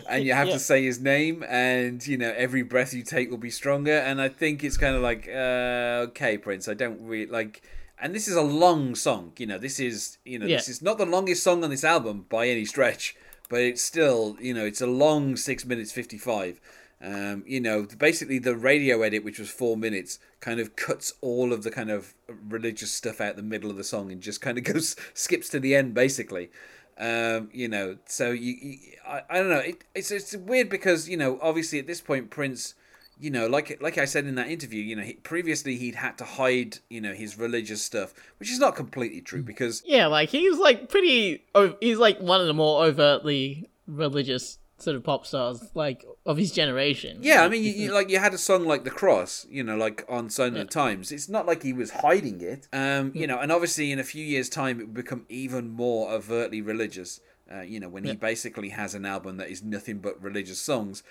and 0.09 0.25
you 0.25 0.35
have 0.35 0.49
Yeah. 0.49 0.55
to 0.55 0.61
say 0.61 0.85
his 0.85 1.01
name, 1.01 1.45
and 1.49 2.05
you 2.07 2.17
know 2.17 2.33
every 2.37 2.63
breath 2.63 2.93
you 2.95 3.03
take 3.03 3.31
will 3.31 3.39
be 3.39 3.51
stronger. 3.51 3.99
And 3.99 4.21
I 4.21 4.29
think 4.29 4.63
it's 4.65 4.77
kind 4.77 4.95
of 4.97 5.03
like, 5.03 5.29
uh, 5.29 6.07
okay, 6.11 6.39
Prince, 6.39 6.69
I 6.69 6.75
don't 6.75 7.01
really 7.03 7.27
like. 7.31 7.63
And 7.99 8.15
this 8.15 8.29
is 8.29 8.37
a 8.37 8.43
long 8.43 8.95
song, 8.95 9.33
you 9.39 9.47
know. 9.47 9.59
This 9.59 9.81
is, 9.81 10.19
you 10.25 10.39
know, 10.39 10.47
this 10.47 10.69
is 10.69 10.83
not 10.83 10.99
the 10.99 11.07
longest 11.07 11.43
song 11.43 11.65
on 11.65 11.71
this 11.71 11.83
album 11.83 12.27
by 12.29 12.47
any 12.49 12.65
stretch, 12.67 13.17
but 13.49 13.61
it's 13.61 13.83
still, 13.83 14.37
you 14.41 14.55
know, 14.55 14.65
it's 14.65 14.81
a 14.81 14.87
long 14.87 15.37
six 15.37 15.65
minutes 15.65 15.93
fifty-five. 15.93 16.61
Um, 17.01 17.45
you 17.47 17.61
know, 17.61 17.87
basically 17.99 18.39
the 18.39 18.57
radio 18.57 19.03
edit, 19.03 19.23
which 19.23 19.39
was 19.39 19.51
four 19.51 19.77
minutes, 19.77 20.19
kind 20.41 20.59
of 20.61 20.77
cuts 20.77 21.13
all 21.21 21.53
of 21.53 21.63
the 21.63 21.71
kind 21.71 21.91
of 21.91 22.15
religious 22.49 22.91
stuff 22.91 23.21
out 23.21 23.37
the 23.37 23.43
middle 23.43 23.71
of 23.71 23.77
the 23.77 23.85
song 23.85 24.11
and 24.11 24.23
just 24.23 24.41
kind 24.41 24.57
of 24.57 24.65
goes 24.73 24.97
skips 25.13 25.49
to 25.51 25.61
the 25.61 25.75
end, 25.75 25.95
basically. 25.95 26.51
Um, 26.99 27.51
you 27.53 27.69
know, 27.69 27.99
so 28.07 28.31
you, 28.31 28.55
you 28.55 28.79
I, 29.07 29.23
I 29.29 29.39
don't 29.39 29.51
know. 29.51 29.59
It, 29.59 29.85
it's 29.95 30.11
it's 30.11 30.35
weird 30.35 30.71
because 30.71 31.09
you 31.09 31.17
know, 31.17 31.39
obviously 31.43 31.79
at 31.79 31.87
this 31.87 32.01
point, 32.01 32.31
Prince, 32.31 32.75
you 33.19 33.31
know, 33.31 33.47
like 33.47 33.79
like 33.81 33.99
I 33.99 34.05
said 34.05 34.27
in 34.27 34.35
that 34.35 34.49
interview, 34.49 34.83
you 34.83 34.97
know, 34.97 35.03
he, 35.03 35.15
previously 35.15 35.77
he'd 35.77 35.95
had 35.97 36.19
to 36.19 36.25
hide, 36.25 36.79
you 36.91 37.01
know, 37.01 37.15
his 37.15 37.39
religious 37.39 37.83
stuff, 37.83 38.13
which 38.39 38.51
is 38.51 38.59
not 38.59 38.77
completely 38.77 39.21
true 39.21 39.43
because 39.43 39.83
Yeah, 39.87 40.07
like 40.07 40.29
he's 40.29 40.59
like 40.59 40.89
pretty. 40.89 41.45
He's 41.81 41.99
like 41.99 42.21
one 42.21 42.41
of 42.41 42.47
the 42.47 42.55
more 42.55 42.85
overtly 42.85 43.71
religious 43.87 44.59
sort 44.79 44.97
of 44.97 45.05
pop 45.05 45.27
stars, 45.27 45.71
like 45.75 46.05
of 46.27 46.37
his 46.37 46.53
generation. 46.53 47.19
Yeah, 47.23 47.43
I 47.43 47.49
mean, 47.49 47.65
you, 47.65 47.71
you, 47.71 47.93
like 47.95 48.11
you 48.11 48.19
had 48.19 48.35
a 48.35 48.39
song 48.39 48.67
like 48.67 48.85
"The 48.85 48.91
Cross," 48.91 49.47
you 49.49 49.63
know, 49.63 49.77
like 49.77 50.05
on 50.09 50.29
Sign 50.31 50.49
of 50.49 50.55
the 50.55 50.65
Times. 50.67 51.11
It's 51.11 51.29
not 51.29 51.47
like 51.47 51.63
he 51.63 51.73
was 51.73 51.91
hiding 51.91 52.41
it, 52.41 52.69
um, 52.73 53.13
you 53.15 53.27
know. 53.27 53.39
And 53.39 53.51
obviously, 53.51 53.93
in 53.93 53.99
a 53.99 54.05
few 54.05 54.25
years' 54.25 54.49
time, 54.49 54.81
it 54.81 54.85
would 54.85 54.95
become 54.95 55.25
even 55.29 55.71
more 55.71 56.11
overtly 56.11 56.61
religious. 56.61 57.21
Uh, 57.51 57.61
you 57.61 57.79
know, 57.79 57.89
when 57.89 58.03
he 58.03 58.13
basically 58.17 58.71
has 58.71 58.93
an 58.93 59.07
album 59.07 59.37
that 59.37 59.49
is 59.49 59.63
nothing 59.63 59.99
but 59.99 60.21
religious 60.21 60.59
songs. 60.59 61.03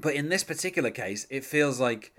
But 0.00 0.14
in 0.14 0.28
this 0.28 0.44
particular 0.44 0.90
case, 0.90 1.26
it 1.30 1.44
feels 1.44 1.78
like, 1.80 2.12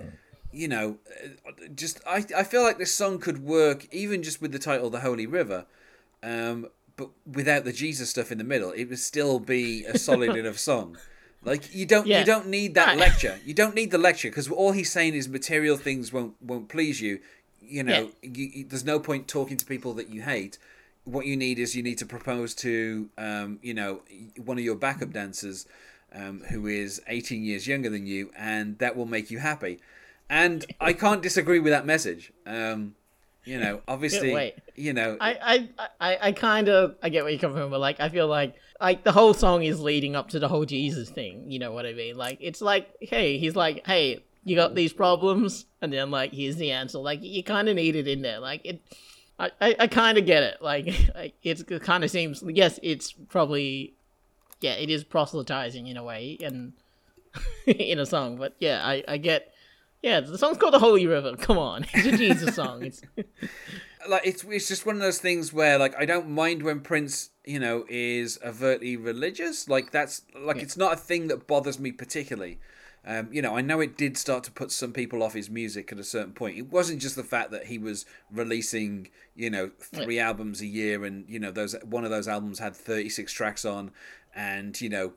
you 0.51 0.67
know, 0.67 0.97
uh, 1.45 1.51
just 1.75 1.99
I 2.07 2.25
I 2.35 2.43
feel 2.43 2.63
like 2.63 2.77
this 2.77 2.93
song 2.93 3.19
could 3.19 3.43
work 3.43 3.87
even 3.93 4.23
just 4.23 4.41
with 4.41 4.51
the 4.51 4.59
title 4.59 4.89
"The 4.89 5.01
Holy 5.01 5.25
River." 5.25 5.65
Um, 6.23 6.67
but 6.97 7.09
without 7.29 7.65
the 7.65 7.73
Jesus 7.73 8.09
stuff 8.09 8.31
in 8.31 8.37
the 8.37 8.43
middle, 8.45 8.71
it 8.71 8.85
would 8.85 8.99
still 8.99 9.39
be 9.39 9.83
a 9.83 9.97
solid 9.97 10.35
enough 10.41 10.57
song. 10.57 10.97
Like 11.43 11.75
you 11.75 11.85
don't 11.85 12.07
Yeah. 12.07 12.19
you 12.19 12.25
don't 12.25 12.47
need 12.47 12.73
that 12.75 12.87
Right. 12.89 12.97
lecture. 12.97 13.39
You 13.45 13.53
don't 13.53 13.75
need 13.75 13.91
the 13.91 13.97
lecture 13.97 14.29
because 14.29 14.49
all 14.49 14.71
he's 14.71 14.91
saying 14.91 15.13
is 15.13 15.27
material 15.27 15.77
things 15.77 16.13
won't 16.13 16.35
won't 16.41 16.69
please 16.69 17.01
you. 17.01 17.19
You 17.61 17.83
know, 17.83 18.11
you, 18.21 18.45
you, 18.45 18.63
there's 18.63 18.85
no 18.85 18.99
point 18.99 19.27
talking 19.27 19.57
to 19.57 19.65
people 19.65 19.93
that 19.95 20.09
you 20.09 20.21
hate. 20.21 20.57
What 21.03 21.25
you 21.25 21.35
need 21.35 21.59
is 21.59 21.75
you 21.75 21.83
need 21.83 21.97
to 21.99 22.05
propose 22.05 22.53
to, 22.55 23.09
um, 23.17 23.59
you 23.61 23.73
know, 23.73 24.01
one 24.43 24.57
of 24.57 24.63
your 24.63 24.75
backup 24.75 25.11
dancers, 25.11 25.67
um, 26.15 26.41
who 26.49 26.67
is 26.67 27.01
18 27.07 27.43
years 27.43 27.67
younger 27.67 27.89
than 27.89 28.07
you, 28.07 28.31
and 28.37 28.77
that 28.79 28.95
will 28.95 29.05
make 29.05 29.29
you 29.29 29.39
happy. 29.39 29.79
And 30.29 30.65
I 30.79 30.93
can't 30.93 31.21
disagree 31.21 31.59
with 31.59 31.71
that 31.71 31.85
message. 31.85 32.31
Um, 32.45 32.95
you 33.43 33.59
know, 33.59 33.81
obviously, 33.87 34.33
wait. 34.33 34.55
you 34.75 34.93
know, 34.93 35.17
I, 35.19 35.69
I, 35.79 35.89
I, 35.99 36.17
I 36.21 36.31
kind 36.31 36.69
of 36.69 36.95
I 37.03 37.09
get 37.09 37.23
where 37.23 37.31
you 37.31 37.39
come 37.39 37.53
from, 37.53 37.69
but 37.69 37.79
like 37.79 37.99
I 37.99 38.09
feel 38.09 38.27
like 38.27 38.55
like 38.81 39.03
the 39.03 39.11
whole 39.11 39.33
song 39.33 39.63
is 39.63 39.79
leading 39.79 40.15
up 40.15 40.29
to 40.29 40.39
the 40.39 40.47
whole 40.47 40.65
Jesus 40.65 41.09
thing. 41.09 41.51
You 41.51 41.59
know 41.59 41.71
what 41.71 41.85
I 41.85 41.93
mean? 41.93 42.17
Like 42.17 42.37
it's 42.41 42.61
like, 42.61 42.89
hey, 43.01 43.37
he's 43.37 43.55
like, 43.55 43.85
hey, 43.85 44.23
you 44.43 44.55
got 44.55 44.75
these 44.75 44.93
problems, 44.93 45.65
and 45.81 45.93
then 45.93 46.11
like 46.11 46.33
here's 46.33 46.55
the 46.55 46.71
answer. 46.71 46.97
Like 46.97 47.19
you 47.21 47.43
kind 47.43 47.69
of 47.69 47.75
need 47.75 47.95
it 47.95 48.07
in 48.07 48.21
there. 48.21 48.39
Like 48.39 48.61
it, 48.63 48.81
I, 49.37 49.51
I, 49.61 49.75
I 49.81 49.87
kind 49.87 50.17
of 50.17 50.25
get 50.25 50.43
it. 50.43 50.61
Like 50.61 50.87
it's, 51.43 51.61
it 51.61 51.81
kind 51.83 52.03
of 52.03 52.09
seems 52.09 52.43
yes, 52.47 52.79
it's 52.81 53.11
probably 53.11 53.93
yeah, 54.61 54.73
it 54.73 54.89
is 54.89 55.03
proselytizing 55.03 55.87
in 55.87 55.97
a 55.97 56.03
way 56.03 56.37
and 56.41 56.73
in 57.65 57.99
a 57.99 58.05
song. 58.05 58.37
But 58.37 58.55
yeah, 58.59 58.81
I 58.83 59.03
I 59.07 59.17
get. 59.17 59.51
Yeah, 60.01 60.19
the 60.19 60.37
song's 60.37 60.57
called 60.57 60.73
"The 60.73 60.79
Holy 60.79 61.07
River." 61.07 61.35
Come 61.39 61.57
on, 61.57 61.85
it's 61.93 62.07
a 62.07 62.17
Jesus 62.17 62.55
song. 62.55 62.83
It's 62.83 63.01
like 64.09 64.25
it's 64.25 64.43
it's 64.43 64.67
just 64.67 64.85
one 64.85 64.95
of 64.95 65.01
those 65.01 65.19
things 65.19 65.51
where 65.51 65.77
like 65.77 65.95
I 65.97 66.05
don't 66.05 66.29
mind 66.29 66.63
when 66.63 66.81
Prince 66.81 67.31
you 67.45 67.59
know 67.59 67.85
is 67.89 68.39
overtly 68.45 68.97
religious. 68.97 69.67
Like 69.67 69.91
that's 69.91 70.21
like 70.39 70.57
it's 70.57 70.77
not 70.77 70.93
a 70.93 70.97
thing 70.97 71.27
that 71.27 71.47
bothers 71.47 71.79
me 71.79 71.91
particularly. 71.91 72.59
Um, 73.07 73.29
you 73.31 73.41
know, 73.43 73.55
I 73.55 73.61
know 73.61 73.81
it 73.81 73.97
did 73.97 74.17
start 74.17 74.43
to 74.45 74.51
put 74.51 74.71
some 74.71 74.91
people 74.91 75.21
off 75.21 75.33
his 75.33 75.47
music 75.47 75.91
at 75.91 75.99
a 75.99 76.03
certain 76.03 76.33
point. 76.33 76.57
It 76.57 76.71
wasn't 76.71 77.01
just 77.01 77.15
the 77.15 77.23
fact 77.23 77.51
that 77.51 77.67
he 77.67 77.77
was 77.77 78.03
releasing, 78.31 79.09
you 79.35 79.51
know, 79.51 79.69
three 79.79 80.17
albums 80.19 80.59
a 80.61 80.65
year, 80.65 81.05
and 81.05 81.23
you 81.29 81.39
know, 81.39 81.51
those 81.51 81.75
one 81.83 82.03
of 82.03 82.09
those 82.09 82.27
albums 82.27 82.57
had 82.57 82.75
thirty 82.75 83.09
six 83.09 83.31
tracks 83.31 83.63
on, 83.63 83.91
and 84.35 84.79
you 84.79 84.89
know, 84.89 85.13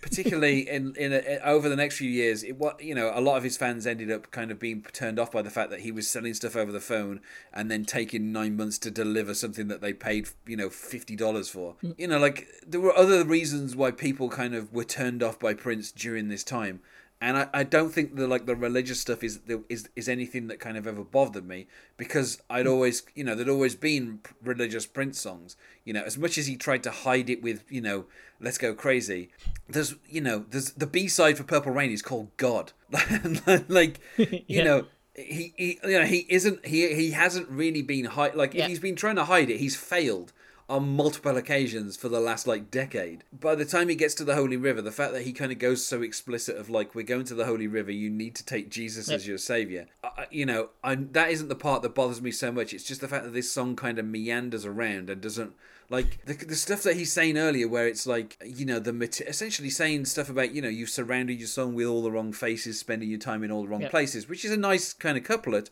particularly 0.00 0.68
in 0.68 0.94
in 0.96 1.12
a, 1.12 1.16
eh, 1.16 1.38
over 1.44 1.68
the 1.68 1.76
next 1.76 1.98
few 1.98 2.08
years, 2.08 2.42
it 2.42 2.56
what 2.56 2.82
you 2.82 2.94
know, 2.94 3.12
a 3.14 3.20
lot 3.20 3.36
of 3.36 3.42
his 3.42 3.56
fans 3.56 3.86
ended 3.86 4.10
up 4.10 4.30
kind 4.30 4.50
of 4.50 4.58
being 4.58 4.84
turned 4.92 5.18
off 5.18 5.32
by 5.32 5.42
the 5.42 5.50
fact 5.50 5.70
that 5.70 5.80
he 5.80 5.92
was 5.92 6.08
selling 6.08 6.34
stuff 6.34 6.56
over 6.56 6.72
the 6.72 6.80
phone 6.80 7.20
and 7.52 7.70
then 7.70 7.84
taking 7.84 8.32
nine 8.32 8.56
months 8.56 8.78
to 8.78 8.90
deliver 8.90 9.34
something 9.34 9.68
that 9.68 9.80
they 9.80 9.92
paid, 9.92 10.28
you 10.46 10.56
know, 10.56 10.70
fifty 10.70 11.16
dollars 11.16 11.48
for. 11.48 11.74
Mm. 11.82 11.94
You 11.98 12.08
know, 12.08 12.18
like 12.18 12.48
there 12.66 12.80
were 12.80 12.96
other 12.96 13.24
reasons 13.24 13.76
why 13.76 13.90
people 13.90 14.28
kind 14.28 14.54
of 14.54 14.72
were 14.72 14.84
turned 14.84 15.22
off 15.22 15.38
by 15.38 15.54
Prince 15.54 15.92
during 15.92 16.28
this 16.28 16.44
time. 16.44 16.80
And 17.22 17.36
I, 17.36 17.48
I 17.52 17.64
don't 17.64 17.90
think 17.90 18.16
the 18.16 18.26
like 18.26 18.46
the 18.46 18.56
religious 18.56 18.98
stuff 18.98 19.22
is 19.22 19.40
is 19.68 19.90
is 19.94 20.08
anything 20.08 20.46
that 20.46 20.58
kind 20.58 20.78
of 20.78 20.86
ever 20.86 21.04
bothered 21.04 21.46
me 21.46 21.66
because 21.98 22.40
I'd 22.48 22.64
mm. 22.64 22.70
always 22.70 23.02
you 23.14 23.24
know 23.24 23.34
there'd 23.34 23.48
always 23.48 23.74
been 23.74 24.20
religious 24.42 24.86
Prince 24.86 25.20
songs. 25.20 25.54
You 25.84 25.92
know 25.92 26.02
as 26.02 26.16
much 26.16 26.38
as 26.38 26.46
he 26.46 26.56
tried 26.56 26.82
to 26.84 26.90
hide 26.90 27.28
it 27.28 27.42
with 27.42 27.64
you 27.68 27.82
know 27.82 28.06
let's 28.40 28.58
go 28.58 28.74
crazy 28.74 29.30
there's 29.68 29.94
you 30.08 30.20
know 30.20 30.44
there's 30.50 30.72
the 30.72 30.86
B 30.86 31.08
side 31.08 31.36
for 31.36 31.44
Purple 31.44 31.72
Rain 31.72 31.90
is 31.90 32.02
called 32.02 32.34
God 32.36 32.72
like 33.68 34.00
you 34.16 34.40
Yeah. 34.46 34.64
know 34.64 34.86
he, 35.16 35.52
he 35.56 35.78
you 35.84 35.98
know 35.98 36.04
he 36.06 36.26
isn't 36.28 36.64
he 36.66 36.94
he 36.94 37.10
hasn't 37.10 37.48
really 37.48 37.82
been 37.82 38.06
hide 38.06 38.34
like 38.34 38.54
Yeah. 38.54 38.66
he's 38.68 38.78
been 38.80 38.96
trying 38.96 39.16
to 39.16 39.24
hide 39.24 39.50
it 39.50 39.58
he's 39.58 39.76
failed 39.76 40.32
on 40.68 40.88
multiple 40.94 41.36
occasions 41.36 41.96
for 41.96 42.08
the 42.08 42.20
last 42.20 42.46
like 42.46 42.70
decade. 42.70 43.24
By 43.32 43.56
the 43.56 43.64
time 43.64 43.88
he 43.88 43.96
gets 43.96 44.14
to 44.14 44.24
the 44.24 44.36
Holy 44.36 44.56
River, 44.56 44.80
the 44.80 44.92
fact 44.92 45.12
that 45.14 45.22
he 45.22 45.32
kind 45.32 45.50
of 45.50 45.58
goes 45.58 45.84
so 45.84 46.00
explicit 46.00 46.56
of 46.56 46.70
like 46.70 46.94
we're 46.94 47.02
going 47.04 47.24
to 47.24 47.34
the 47.34 47.44
Holy 47.46 47.66
River, 47.66 47.90
you 47.90 48.08
need 48.08 48.36
to 48.36 48.44
take 48.46 48.70
Jesus 48.70 49.10
as 49.10 49.26
your 49.26 49.36
savior. 49.36 49.86
I, 50.04 50.28
you 50.30 50.46
know, 50.46 50.68
I, 50.84 50.94
that 50.94 51.30
isn't 51.32 51.48
the 51.48 51.56
part 51.56 51.82
that 51.82 51.96
bothers 51.96 52.22
me 52.22 52.30
so 52.30 52.52
much. 52.52 52.72
It's 52.72 52.84
just 52.84 53.00
the 53.00 53.08
fact 53.08 53.24
that 53.24 53.32
this 53.32 53.50
song 53.50 53.74
kind 53.74 53.98
of 53.98 54.04
meanders 54.06 54.64
around 54.64 55.10
and 55.10 55.20
doesn't 55.20 55.54
like 55.90 56.24
the, 56.24 56.34
the 56.34 56.54
stuff 56.54 56.82
that 56.84 56.96
he's 56.96 57.12
saying 57.12 57.36
earlier, 57.36 57.68
where 57.68 57.86
it's 57.88 58.06
like 58.06 58.38
you 58.44 58.64
know 58.64 58.78
the 58.78 58.92
essentially 59.26 59.68
saying 59.70 60.06
stuff 60.06 60.30
about 60.30 60.54
you 60.54 60.62
know 60.62 60.68
you've 60.68 60.88
surrounded 60.88 61.38
your 61.38 61.48
song 61.48 61.74
with 61.74 61.86
all 61.86 62.02
the 62.02 62.10
wrong 62.12 62.32
faces, 62.32 62.78
spending 62.78 63.10
your 63.10 63.18
time 63.18 63.42
in 63.44 63.50
all 63.50 63.62
the 63.62 63.68
wrong 63.68 63.82
Yep. 63.82 63.90
places, 63.90 64.28
which 64.28 64.44
is 64.44 64.52
a 64.52 64.56
nice 64.56 64.92
kind 64.92 65.18
of 65.18 65.24
couplet. 65.24 65.68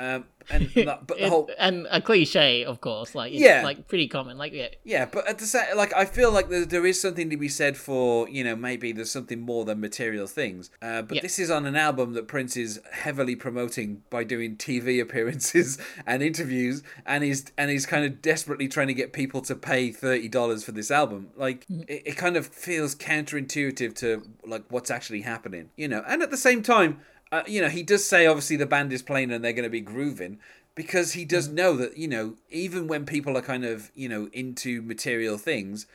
Um, 0.00 0.26
and 0.50 0.68
that- 0.76 1.06
but 1.06 1.18
the 1.18 1.28
whole 1.28 1.50
and 1.58 1.86
a 1.90 2.00
cliche, 2.00 2.64
of 2.64 2.80
course. 2.80 3.14
Like 3.14 3.32
it's 3.32 3.42
Yeah. 3.42 3.62
like 3.64 3.88
pretty 3.88 4.06
common. 4.08 4.38
Like 4.38 4.52
yeah, 4.52 4.68
Yeah, 4.84 5.06
but 5.06 5.26
at 5.28 5.38
the 5.38 5.44
same, 5.46 5.76
like 5.76 5.92
I 5.94 6.04
feel 6.04 6.30
like 6.30 6.48
there, 6.48 6.64
there 6.64 6.86
is 6.86 7.00
something 7.00 7.28
to 7.30 7.36
be 7.36 7.48
said 7.48 7.76
for 7.76 8.28
you 8.28 8.44
know 8.44 8.54
maybe 8.56 8.92
there's 8.92 9.10
something 9.10 9.40
more 9.40 9.64
than 9.64 9.80
material 9.80 10.26
things. 10.26 10.70
Uh, 10.80 11.02
but 11.02 11.16
Yeah. 11.16 11.22
this 11.22 11.38
is 11.38 11.50
on 11.50 11.66
an 11.66 11.76
album 11.76 12.12
that 12.14 12.28
Prince 12.28 12.56
is 12.56 12.80
heavily 12.92 13.34
promoting 13.36 14.02
by 14.08 14.24
doing 14.24 14.56
TV 14.56 15.00
appearances 15.06 15.78
and 16.06 16.22
interviews, 16.22 16.82
and 17.04 17.24
he's 17.24 17.46
and 17.58 17.70
he's 17.70 17.84
kind 17.86 18.04
of 18.04 18.22
desperately 18.22 18.68
trying 18.68 18.86
to 18.88 18.94
get 18.94 19.12
people 19.12 19.40
to 19.42 19.54
pay 19.56 19.90
thirty 19.90 20.28
dollars 20.28 20.62
for 20.64 20.72
this 20.72 20.90
album. 20.90 21.30
Like 21.36 21.66
it, 21.68 22.02
it 22.06 22.16
kind 22.16 22.36
of 22.36 22.46
feels 22.46 22.94
counterintuitive 22.94 23.94
to 23.96 24.22
like 24.46 24.64
what's 24.70 24.90
actually 24.90 25.22
happening, 25.22 25.70
you 25.76 25.88
know. 25.88 26.02
And 26.06 26.22
at 26.22 26.30
the 26.30 26.36
same 26.36 26.62
time, 26.62 27.00
uh, 27.32 27.42
you 27.46 27.60
know, 27.60 27.68
he 27.68 27.82
does 27.82 28.04
say 28.06 28.26
obviously 28.26 28.56
the 28.56 28.66
band 28.66 28.92
is 28.92 29.02
playing 29.02 29.30
and 29.32 29.44
they're 29.44 29.52
going 29.52 29.64
to 29.64 29.70
be 29.70 29.80
grooving 29.80 30.38
because 30.74 31.12
he 31.12 31.24
does 31.24 31.48
know 31.48 31.76
that 31.76 31.96
you 31.96 32.06
know 32.08 32.34
even 32.50 32.86
when 32.86 33.04
people 33.04 33.36
are 33.36 33.42
kind 33.42 33.64
of 33.64 33.90
you 33.94 34.08
know 34.08 34.28
into 34.32 34.80
material 34.80 35.36
things 35.36 35.86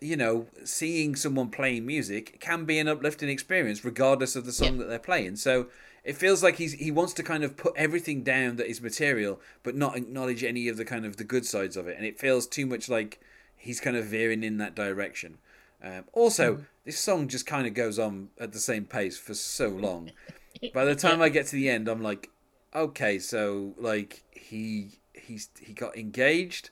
you 0.00 0.16
know 0.16 0.46
seeing 0.64 1.14
someone 1.14 1.50
playing 1.50 1.84
music 1.84 2.40
can 2.40 2.64
be 2.64 2.78
an 2.78 2.88
uplifting 2.88 3.28
experience 3.28 3.84
regardless 3.84 4.34
of 4.34 4.46
the 4.46 4.52
song 4.52 4.72
Yeah. 4.74 4.78
that 4.78 4.88
they're 4.88 4.98
playing. 4.98 5.36
So 5.36 5.66
it 6.02 6.16
feels 6.16 6.42
like 6.42 6.56
he's 6.56 6.72
he 6.72 6.90
wants 6.90 7.12
to 7.14 7.22
kind 7.22 7.44
of 7.44 7.56
put 7.56 7.74
everything 7.76 8.22
down 8.22 8.56
that 8.56 8.68
is 8.68 8.80
material 8.80 9.38
but 9.62 9.76
not 9.76 9.96
acknowledge 9.96 10.42
any 10.42 10.66
of 10.66 10.76
the 10.76 10.84
kind 10.84 11.04
of 11.04 11.16
the 11.18 11.24
good 11.24 11.44
sides 11.46 11.76
of 11.76 11.86
it. 11.86 11.96
And 11.96 12.06
it 12.06 12.18
feels 12.18 12.46
too 12.46 12.66
much 12.66 12.88
like 12.88 13.20
he's 13.56 13.80
kind 13.80 13.96
of 13.96 14.06
veering 14.06 14.42
in 14.42 14.56
that 14.58 14.74
direction. 14.74 15.38
Um, 15.84 16.04
also 16.12 16.64
this 16.84 16.98
song 16.98 17.28
just 17.28 17.44
kind 17.46 17.66
of 17.66 17.74
goes 17.74 17.98
on 17.98 18.30
at 18.40 18.52
the 18.52 18.58
same 18.58 18.86
pace 18.86 19.18
for 19.18 19.34
so 19.34 19.68
long 19.68 20.10
by 20.74 20.84
the 20.84 20.94
time 20.94 21.20
I 21.20 21.28
get 21.28 21.46
to 21.46 21.56
the 21.56 21.68
end, 21.68 21.88
I'm 21.88 22.02
like, 22.02 22.30
okay, 22.74 23.18
so 23.18 23.74
like 23.78 24.22
he 24.32 24.98
he's 25.14 25.48
he 25.60 25.72
got 25.72 25.96
engaged, 25.96 26.70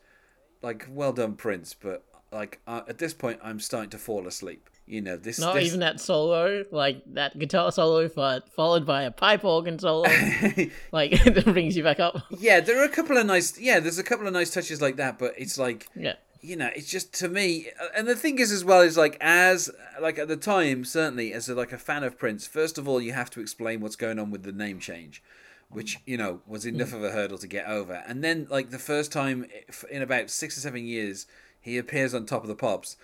like 0.63 0.87
well 0.91 1.13
done, 1.13 1.35
Prince. 1.35 1.75
But 1.75 2.05
like 2.33 2.61
uh, 2.67 2.83
at 2.89 2.99
this 2.99 3.15
point, 3.15 3.41
I'm 3.43 3.61
starting 3.61 3.91
to 3.91 3.99
fall 3.99 4.27
asleep. 4.27 4.69
You 4.87 5.01
know 5.01 5.17
this. 5.17 5.39
not 5.39 5.55
this... 5.55 5.67
even 5.67 5.81
that 5.81 6.01
solo, 6.01 6.65
like 6.73 7.03
that 7.15 7.39
guitar 7.39 7.71
solo, 7.71 8.09
but 8.09 8.49
followed 8.49 8.85
by 8.85 9.05
a 9.05 9.11
pipe 9.11 9.45
organ 9.45 9.79
solo, 9.79 10.03
like 10.93 11.23
that 11.25 11.45
brings 11.45 11.77
you 11.77 11.85
back 11.85 12.01
up. 12.01 12.21
yeah, 12.39 12.61
there 12.61 12.81
are 12.81 12.85
a 12.85 12.89
couple 12.89 13.17
of 13.17 13.25
nice. 13.27 13.59
Yeah, 13.59 13.79
there's 13.81 13.99
a 13.99 14.03
couple 14.03 14.27
of 14.27 14.33
nice 14.33 14.51
touches 14.51 14.81
like 14.83 14.97
that, 14.97 15.19
but 15.19 15.35
it's 15.39 15.59
like 15.59 15.87
Yeah, 15.95 16.15
you 16.41 16.57
know, 16.57 16.71
it's 16.75 16.91
just 16.91 17.13
to 17.15 17.29
me, 17.29 17.69
and 17.95 18.07
the 18.07 18.17
thing 18.17 18.39
is 18.39 18.53
as 18.53 18.65
well 18.65 18.81
is 18.81 18.97
like 18.97 19.17
as 19.21 19.71
like 20.01 20.19
at 20.19 20.29
the 20.29 20.37
time, 20.37 20.85
certainly 20.85 21.33
as 21.33 21.49
a, 21.49 21.55
like 21.55 21.73
a 21.73 21.79
fan 21.79 22.03
of 22.03 22.19
Prince, 22.19 22.47
first 22.47 22.79
of 22.79 22.89
all, 22.89 23.01
you 23.01 23.13
have 23.13 23.31
to 23.31 23.41
explain 23.41 23.81
what's 23.81 23.97
going 23.97 24.19
on 24.19 24.31
with 24.31 24.43
the 24.43 24.53
name 24.53 24.81
change, 24.81 25.23
which 25.69 25.99
you 26.07 26.17
know 26.17 26.41
was 26.47 26.65
hmm. 26.65 26.71
enough 26.71 26.93
of 26.93 27.05
a 27.05 27.11
hurdle 27.11 27.39
to 27.39 27.47
get 27.47 27.67
over, 27.67 28.03
and 28.07 28.25
then 28.25 28.47
like 28.51 28.71
the 28.71 28.79
first 28.79 29.13
time 29.13 29.47
eh, 29.55 29.73
in 29.91 30.03
about 30.03 30.31
six 30.31 30.57
or 30.57 30.61
seven 30.61 30.85
years, 30.85 31.27
he 31.61 31.77
appears 31.79 32.15
on 32.15 32.27
Top 32.27 32.43
of 32.43 32.49
the 32.49 32.55
Pops. 32.55 32.97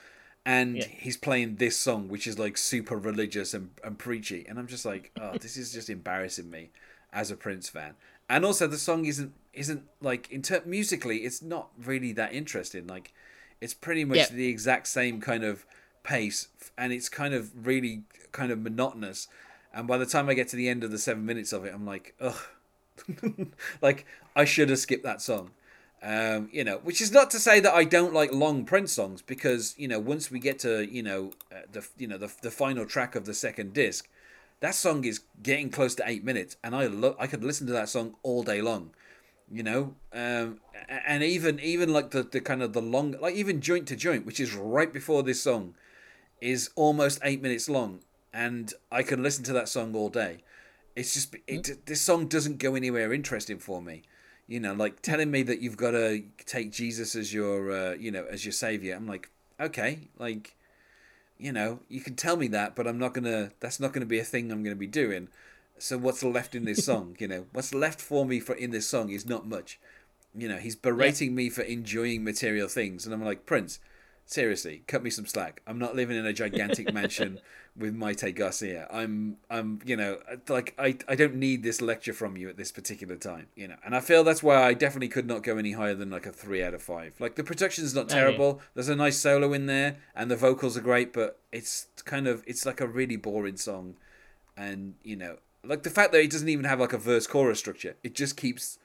And 0.49 0.77
Yeah. 0.77 0.87
he's 0.87 1.17
playing 1.17 1.57
this 1.57 1.77
song, 1.77 2.07
which 2.07 2.25
is 2.25 2.39
like 2.39 2.57
super 2.57 2.97
religious 2.97 3.53
and, 3.53 3.71
and 3.83 3.99
preachy, 3.99 4.47
and 4.49 4.61
I'm 4.61 4.69
just 4.69 4.85
like, 4.85 5.11
oh, 5.21 5.37
this 5.39 5.57
is 5.57 5.73
just 5.73 5.91
embarrassing 5.91 6.49
me 6.49 6.71
as 7.13 7.33
a 7.33 7.37
Prince 7.37 7.69
fan. 7.69 7.97
And 8.29 8.45
also, 8.45 8.67
the 8.67 8.79
song 8.79 9.07
isn't 9.07 9.35
isn't 9.53 9.85
like 10.01 10.31
inter- 10.31 10.63
musically, 10.65 11.19
it's 11.19 11.43
not 11.43 11.71
really 11.83 12.13
that 12.13 12.33
interesting. 12.33 12.87
Like, 12.87 13.13
it's 13.61 13.75
pretty 13.75 14.05
much 14.05 14.19
Yeah. 14.19 14.29
the 14.31 14.49
exact 14.49 14.87
same 14.89 15.21
kind 15.21 15.45
of 15.45 15.65
pace, 16.03 16.49
and 16.79 16.93
it's 16.93 17.09
kind 17.09 17.35
of 17.35 17.67
really 17.67 18.03
kind 18.33 18.53
of 18.53 18.61
monotonous. 18.61 19.29
And 19.75 19.87
by 19.87 19.99
the 19.99 20.07
time 20.07 20.29
I 20.29 20.35
get 20.35 20.49
to 20.49 20.57
the 20.57 20.69
end 20.69 20.85
of 20.85 20.91
the 20.91 20.99
seven 20.99 21.27
minutes 21.27 21.53
of 21.53 21.65
it, 21.65 21.75
I'm 21.75 21.85
like, 21.87 22.15
ugh, 22.21 22.39
like 23.83 24.07
I 24.35 24.45
should 24.45 24.71
have 24.71 24.79
skipped 24.79 25.05
that 25.05 25.21
song. 25.23 25.51
Um, 26.03 26.51
you 26.53 26.63
know, 26.63 26.79
which 26.79 27.01
is 27.01 27.11
not 27.11 27.31
to 27.31 27.39
say 27.39 27.59
that 27.61 27.73
I 27.75 27.85
don't 27.85 28.13
like 28.13 28.33
long 28.33 28.65
Prince 28.65 28.93
songs, 28.93 29.23
because 29.23 29.75
you 29.79 29.89
know, 29.89 29.99
once 29.99 30.31
we 30.31 30.39
get 30.39 30.59
to 30.61 30.87
you 30.87 31.03
know 31.03 31.33
uh, 31.51 31.61
the 31.73 31.87
you 31.97 32.07
know 32.07 32.19
the 32.19 32.31
the 32.43 32.51
final 32.51 32.85
track 32.85 33.15
of 33.17 33.25
the 33.25 33.35
second 33.35 33.73
disc, 33.73 34.07
that 34.61 34.75
song 34.75 35.05
is 35.05 35.21
getting 35.43 35.71
close 35.71 35.95
to 35.97 36.05
eight 36.07 36.23
minutes, 36.23 36.57
and 36.63 36.77
I 36.77 36.87
lo- 36.87 37.17
I 37.19 37.27
could 37.27 37.43
listen 37.43 37.67
to 37.69 37.73
that 37.73 37.89
song 37.89 38.15
all 38.23 38.43
day 38.43 38.61
long. 38.61 38.91
You 39.51 39.63
know, 39.63 39.95
um, 40.13 40.59
and 40.89 41.23
even 41.23 41.61
even 41.61 41.93
like 41.93 42.11
the, 42.11 42.25
the 42.25 42.41
kind 42.41 42.63
of 42.63 42.73
the 42.73 42.83
long 42.83 43.15
like 43.21 43.37
even 43.37 43.61
joint 43.61 43.87
to 43.89 43.97
joint, 43.97 44.27
which 44.27 44.41
is 44.41 44.55
right 44.55 44.93
before 44.93 45.23
this 45.23 45.41
song, 45.41 45.75
is 46.41 46.71
almost 46.75 47.21
eight 47.23 47.41
minutes 47.41 47.69
long, 47.69 48.01
and 48.33 48.73
I 48.91 49.05
can 49.05 49.23
listen 49.23 49.45
to 49.45 49.53
that 49.53 49.69
song 49.69 49.95
all 49.95 50.09
day. 50.09 50.39
It's 50.97 51.15
just 51.15 51.37
it, 51.47 51.87
this 51.87 52.01
song 52.01 52.27
doesn't 52.27 52.59
go 52.59 52.75
anywhere 52.75 53.13
interesting 53.13 53.59
for 53.59 53.81
me. 53.81 54.03
You 54.49 54.59
know, 54.59 54.75
like 54.75 55.01
telling 55.01 55.31
me 55.31 55.43
that 55.45 55.61
you've 55.61 55.77
got 55.77 55.93
to 55.93 56.25
take 56.45 56.73
Jesus 56.73 57.15
as 57.15 57.33
your 57.33 57.71
uh, 57.71 57.93
you 57.95 58.11
know 58.11 58.27
as 58.29 58.45
your 58.45 58.53
savior. 58.53 58.97
I'm 58.97 59.07
like, 59.07 59.31
okay, 59.61 60.09
like 60.19 60.57
you 61.39 61.53
know, 61.53 61.81
you 61.89 62.01
can 62.01 62.15
tell 62.15 62.37
me 62.37 62.49
that, 62.49 62.75
but 62.75 62.87
I'm 62.87 62.99
not 62.99 63.15
gonna. 63.15 63.51
That's 63.61 63.79
not 63.79 63.93
gonna 63.93 64.07
be 64.07 64.19
a 64.19 64.25
thing 64.25 64.51
I'm 64.51 64.63
gonna 64.63 64.75
be 64.75 64.87
doing. 64.87 65.29
So 65.79 65.99
what's 65.99 66.23
left 66.23 66.55
in 66.55 66.65
this 66.65 66.85
song? 66.85 67.17
You 67.19 67.29
know, 67.29 67.47
what's 67.53 67.75
left 67.75 68.01
for 68.01 68.25
me 68.25 68.41
for 68.41 68.55
in 68.55 68.71
this 68.71 68.87
song 68.87 69.11
is 69.11 69.27
not 69.27 69.47
much. 69.47 69.79
You 70.35 70.49
know, 70.49 70.59
he's 70.59 70.77
berating 70.77 71.35
me 71.35 71.49
for 71.49 71.63
enjoying 71.63 72.25
material 72.25 72.69
things, 72.69 73.05
and 73.05 73.15
I'm 73.15 73.25
like, 73.25 73.47
Prince, 73.47 73.79
seriously, 74.27 74.83
cut 74.87 75.03
me 75.03 75.09
some 75.11 75.25
slack. 75.25 75.63
I'm 75.67 75.79
not 75.79 75.97
living 75.97 76.17
in 76.17 76.27
a 76.27 76.33
gigantic 76.33 76.93
mansion 76.93 77.41
with 77.77 77.97
Mayte 77.97 78.35
Garcia. 78.35 78.87
I'm, 78.91 79.37
I'm, 79.49 79.81
you 79.85 79.97
know, 79.97 80.19
like 80.49 80.75
I, 80.79 80.99
I 81.09 81.15
don't 81.15 81.37
need 81.37 81.63
this 81.63 81.81
lecture 81.81 82.13
from 82.13 82.37
you 82.37 82.49
at 82.49 82.57
this 82.57 82.73
particular 82.73 83.17
time. 83.17 83.47
You 83.55 83.69
know, 83.69 83.77
and 83.85 83.95
I 83.95 84.01
feel 84.01 84.25
that's 84.25 84.43
why 84.43 84.63
I 84.63 84.75
definitely 84.75 85.09
could 85.09 85.27
not 85.27 85.43
go 85.43 85.57
any 85.57 85.73
higher 85.73 85.95
than 85.95 86.11
like 86.11 86.27
a 86.27 86.33
three 86.33 86.63
out 86.63 86.75
of 86.75 86.83
five. 86.83 87.15
Like 87.19 87.37
the 87.37 87.45
production's 87.45 87.95
not 87.95 88.07
oh, 88.07 88.15
terrible. 88.15 88.61
There's 88.75 88.89
a 88.89 88.97
nice 88.97 89.19
solo 89.19 89.53
in 89.53 89.67
there, 89.67 89.97
and 90.15 90.31
the 90.31 90.37
vocals 90.37 90.77
are 90.77 90.83
great, 90.83 91.13
but 91.13 91.39
it's 91.53 91.87
kind 92.05 92.27
of, 92.27 92.43
it's 92.47 92.67
like 92.67 92.81
a 92.81 92.87
really 92.87 93.17
boring 93.17 93.57
song, 93.57 93.97
and 94.57 94.95
you 95.03 95.17
know, 95.17 95.37
like 95.67 95.83
the 95.83 95.91
fact 95.91 96.13
that 96.13 96.21
it 96.21 96.31
doesn't 96.31 96.49
even 96.49 96.65
have 96.65 96.81
like 96.81 96.93
a 96.93 96.99
verse 96.99 97.27
chorus 97.27 97.59
structure. 97.59 97.97
It 98.03 98.15
just 98.15 98.37
keeps 98.37 98.79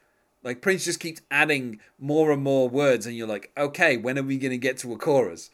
like 0.43 0.61
Prince 0.61 0.85
just 0.85 0.99
keeps 0.99 1.21
adding 1.29 1.79
more 1.99 2.31
and 2.31 2.41
more 2.43 2.67
words, 2.67 3.05
and 3.05 3.15
you're 3.15 3.27
like, 3.27 3.51
okay, 3.57 3.97
when 3.97 4.17
are 4.17 4.23
we 4.23 4.37
gonna 4.37 4.57
get 4.57 4.77
to 4.79 4.93
a 4.93 4.97
chorus? 4.97 5.49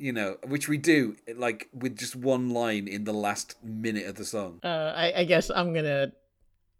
you 0.00 0.12
know, 0.14 0.38
which 0.46 0.66
we 0.66 0.78
do 0.78 1.14
like 1.36 1.68
with 1.74 1.96
just 1.96 2.16
one 2.16 2.48
line 2.50 2.88
in 2.88 3.04
the 3.04 3.12
last 3.12 3.56
minute 3.62 4.06
of 4.06 4.14
the 4.14 4.24
song. 4.24 4.58
Uh, 4.64 4.94
I, 4.96 5.12
I 5.18 5.24
guess 5.24 5.50
I'm 5.50 5.74
gonna. 5.74 6.12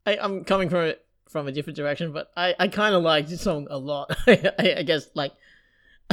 I, 0.06 0.16
I'm 0.16 0.42
coming 0.44 0.70
from 0.70 0.86
it 0.86 1.04
from 1.28 1.46
a 1.46 1.52
different 1.52 1.76
direction, 1.76 2.12
but 2.12 2.30
I, 2.34 2.54
I 2.58 2.68
kind 2.68 2.94
of 2.94 3.02
like 3.02 3.28
this 3.28 3.42
song 3.42 3.66
a 3.70 3.76
lot. 3.76 4.16
I, 4.26 4.74
I 4.78 4.82
guess 4.84 5.10
like, 5.14 5.32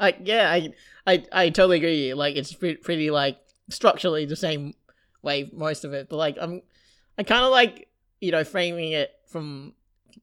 I 0.00 0.16
yeah, 0.22 0.50
I, 0.50 0.72
I 1.06 1.24
I 1.30 1.50
totally 1.50 1.76
agree. 1.76 2.14
Like 2.14 2.34
it's 2.34 2.54
pretty 2.54 3.10
like 3.10 3.38
structurally 3.68 4.24
the 4.24 4.36
same 4.36 4.72
way 5.22 5.50
most 5.52 5.84
of 5.84 5.92
it, 5.92 6.08
but 6.08 6.16
like 6.16 6.36
I'm, 6.40 6.62
I 7.18 7.22
kind 7.22 7.44
of 7.44 7.50
like 7.50 7.88
you 8.20 8.32
know 8.32 8.44
framing 8.44 8.92
it 8.92 9.10
from 9.26 9.74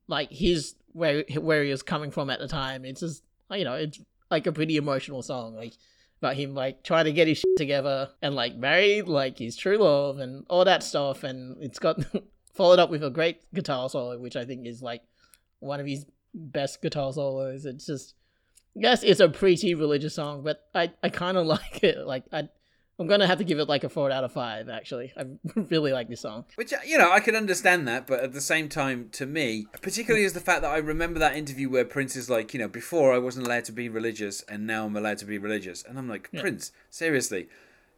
like 0.08 0.32
his 0.32 0.76
where 0.94 1.24
where 1.40 1.64
he 1.64 1.72
was 1.72 1.84
coming 1.84 2.12
from 2.12 2.30
at 2.30 2.40
the 2.40 2.48
time. 2.48 2.86
It's 2.86 3.02
just 3.02 3.24
you 3.52 3.64
know 3.64 3.76
it's 3.76 4.00
like 4.30 4.48
a 4.48 4.52
pretty 4.52 4.78
emotional 4.78 5.22
song, 5.22 5.56
like 5.56 5.74
about 6.20 6.36
him 6.36 6.56
like 6.56 6.84
trying 6.84 7.06
to 7.06 7.14
get 7.14 7.28
his 7.28 7.38
shit 7.38 7.58
together 7.58 8.10
and 8.22 8.34
like 8.34 8.56
married 8.56 9.08
like 9.08 9.38
his 9.38 9.56
true 9.56 9.78
love 9.78 10.20
and 10.20 10.46
all 10.50 10.66
that 10.66 10.84
stuff, 10.84 11.24
and 11.24 11.58
it's 11.62 11.80
got 11.80 12.00
followed 12.54 12.80
up 12.80 12.90
with 12.90 13.04
a 13.04 13.10
great 13.10 13.42
guitar 13.54 13.90
solo, 13.90 14.18
which 14.20 14.36
I 14.36 14.46
think 14.46 14.66
is 14.66 14.82
like 14.82 15.04
one 15.60 15.80
of 15.80 15.86
his 15.86 16.06
best 16.34 16.82
guitar 16.82 17.14
solos. 17.14 17.66
It's 17.66 17.86
just 17.86 18.16
yes, 18.76 19.04
it's 19.04 19.20
a 19.20 19.30
pretty 19.30 19.76
religious 19.76 20.16
song, 20.16 20.44
but 20.44 20.68
I 20.74 20.92
I 21.04 21.10
kind 21.10 21.38
of 21.38 21.46
like 21.56 21.84
it. 21.84 22.06
Like 22.06 22.26
I 22.32 22.50
I'm 23.00 23.08
gonna 23.08 23.28
have 23.28 23.38
to 23.38 23.44
give 23.44 23.60
it 23.60 23.70
like 23.70 23.84
a 23.84 23.90
four 23.90 24.10
out 24.10 24.24
of 24.24 24.32
five. 24.32 24.70
Actually, 24.70 25.14
I 25.16 25.26
really 25.70 25.92
like 25.92 26.10
this 26.10 26.22
song. 26.22 26.46
Which 26.56 26.74
uh, 26.74 26.78
you 26.86 26.98
know, 26.98 27.12
I 27.12 27.20
can 27.20 27.36
understand 27.36 27.88
that, 27.88 28.08
but 28.08 28.22
at 28.22 28.34
the 28.34 28.42
same 28.42 28.70
time, 28.70 29.10
to 29.14 29.26
me, 29.26 29.68
particularly 29.82 30.26
is 30.26 30.34
the 30.34 30.40
fact 30.40 30.62
that 30.64 30.72
I 30.72 30.78
remember 30.78 31.20
that 31.20 31.36
interview 31.36 31.70
where 31.70 31.86
Prince 31.86 32.16
is 32.16 32.30
like, 32.30 32.54
you 32.54 32.60
know, 32.60 32.68
before 32.68 33.14
I 33.14 33.20
wasn't 33.20 33.46
allowed 33.46 33.66
to 33.66 33.72
be 33.72 33.88
religious, 33.88 34.42
and 34.44 34.66
now 34.66 34.86
I'm 34.86 34.96
allowed 34.96 35.20
to 35.20 35.26
be 35.26 35.38
religious, 35.38 35.84
and 35.84 35.98
I'm 36.00 36.10
like, 36.10 36.32
Prince, 36.32 36.72
seriously. 36.90 37.50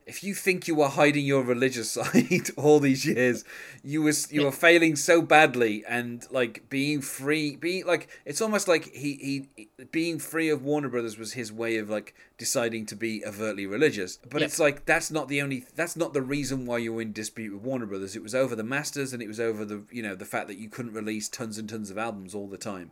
If 0.09 0.23
you 0.23 0.33
think 0.33 0.67
you 0.67 0.73
were 0.73 0.87
hiding 0.87 1.23
your 1.23 1.43
religious 1.43 1.91
side 1.97 2.49
all 2.57 2.79
these 2.79 3.05
years, 3.05 3.45
you 3.83 4.01
was 4.01 4.31
you 4.31 4.43
were 4.43 4.51
failing 4.51 4.95
so 4.95 5.21
badly, 5.21 5.83
and 5.87 6.25
like 6.31 6.67
being 6.67 7.01
free, 7.01 7.55
being 7.55 7.85
like 7.85 8.09
it's 8.25 8.41
almost 8.41 8.67
like 8.67 8.91
he 8.91 9.47
he 9.55 9.69
being 9.91 10.17
free 10.17 10.49
of 10.49 10.63
Warner 10.63 10.89
Brothers 10.89 11.19
was 11.19 11.33
his 11.33 11.53
way 11.53 11.77
of 11.77 11.91
like 11.91 12.15
deciding 12.39 12.87
to 12.87 12.95
be 12.95 13.23
overtly 13.23 13.67
religious. 13.67 14.17
But 14.27 14.41
it's 14.41 14.57
like 14.57 14.85
that's 14.85 15.11
not 15.11 15.27
the 15.27 15.43
only 15.43 15.65
that's 15.75 15.95
not 15.95 16.13
the 16.13 16.23
reason 16.23 16.65
why 16.65 16.79
you 16.79 16.91
were 16.93 17.03
in 17.03 17.13
dispute 17.13 17.53
with 17.53 17.61
Warner 17.61 17.85
Brothers. 17.85 18.15
It 18.15 18.23
was 18.23 18.33
over 18.33 18.55
the 18.55 18.63
masters 18.63 19.13
and 19.13 19.21
it 19.21 19.27
was 19.27 19.39
over 19.39 19.63
the 19.63 19.83
you 19.91 20.01
know 20.01 20.15
the 20.15 20.25
fact 20.25 20.47
that 20.47 20.57
you 20.57 20.69
couldn't 20.69 20.93
release 20.93 21.29
tons 21.29 21.59
and 21.59 21.69
tons 21.69 21.91
of 21.91 21.99
albums 21.99 22.33
all 22.33 22.47
the 22.47 22.57
time, 22.57 22.91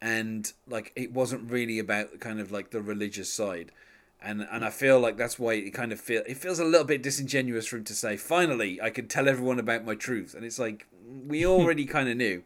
and 0.00 0.50
like 0.66 0.92
it 0.96 1.12
wasn't 1.12 1.50
really 1.50 1.78
about 1.78 2.18
kind 2.18 2.40
of 2.40 2.50
like 2.50 2.70
the 2.70 2.80
religious 2.80 3.30
side. 3.30 3.72
And, 4.20 4.46
and 4.50 4.64
I 4.64 4.70
feel 4.70 4.98
like 4.98 5.16
that's 5.16 5.38
why 5.38 5.52
it 5.54 5.70
kind 5.72 5.92
of 5.92 6.00
feel 6.00 6.22
it 6.26 6.36
feels 6.38 6.58
a 6.58 6.64
little 6.64 6.86
bit 6.86 7.02
disingenuous 7.02 7.66
for 7.66 7.76
him 7.76 7.84
to 7.84 7.94
say 7.94 8.16
finally 8.16 8.80
I 8.80 8.90
can 8.90 9.06
tell 9.08 9.28
everyone 9.28 9.58
about 9.60 9.84
my 9.84 9.94
truth 9.94 10.34
and 10.34 10.44
it's 10.44 10.58
like 10.58 10.86
we 11.26 11.46
already 11.54 11.84
kind 11.84 12.08
of 12.08 12.16
knew 12.16 12.42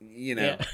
you 0.00 0.34
know 0.34 0.56
Yeah. 0.58 0.64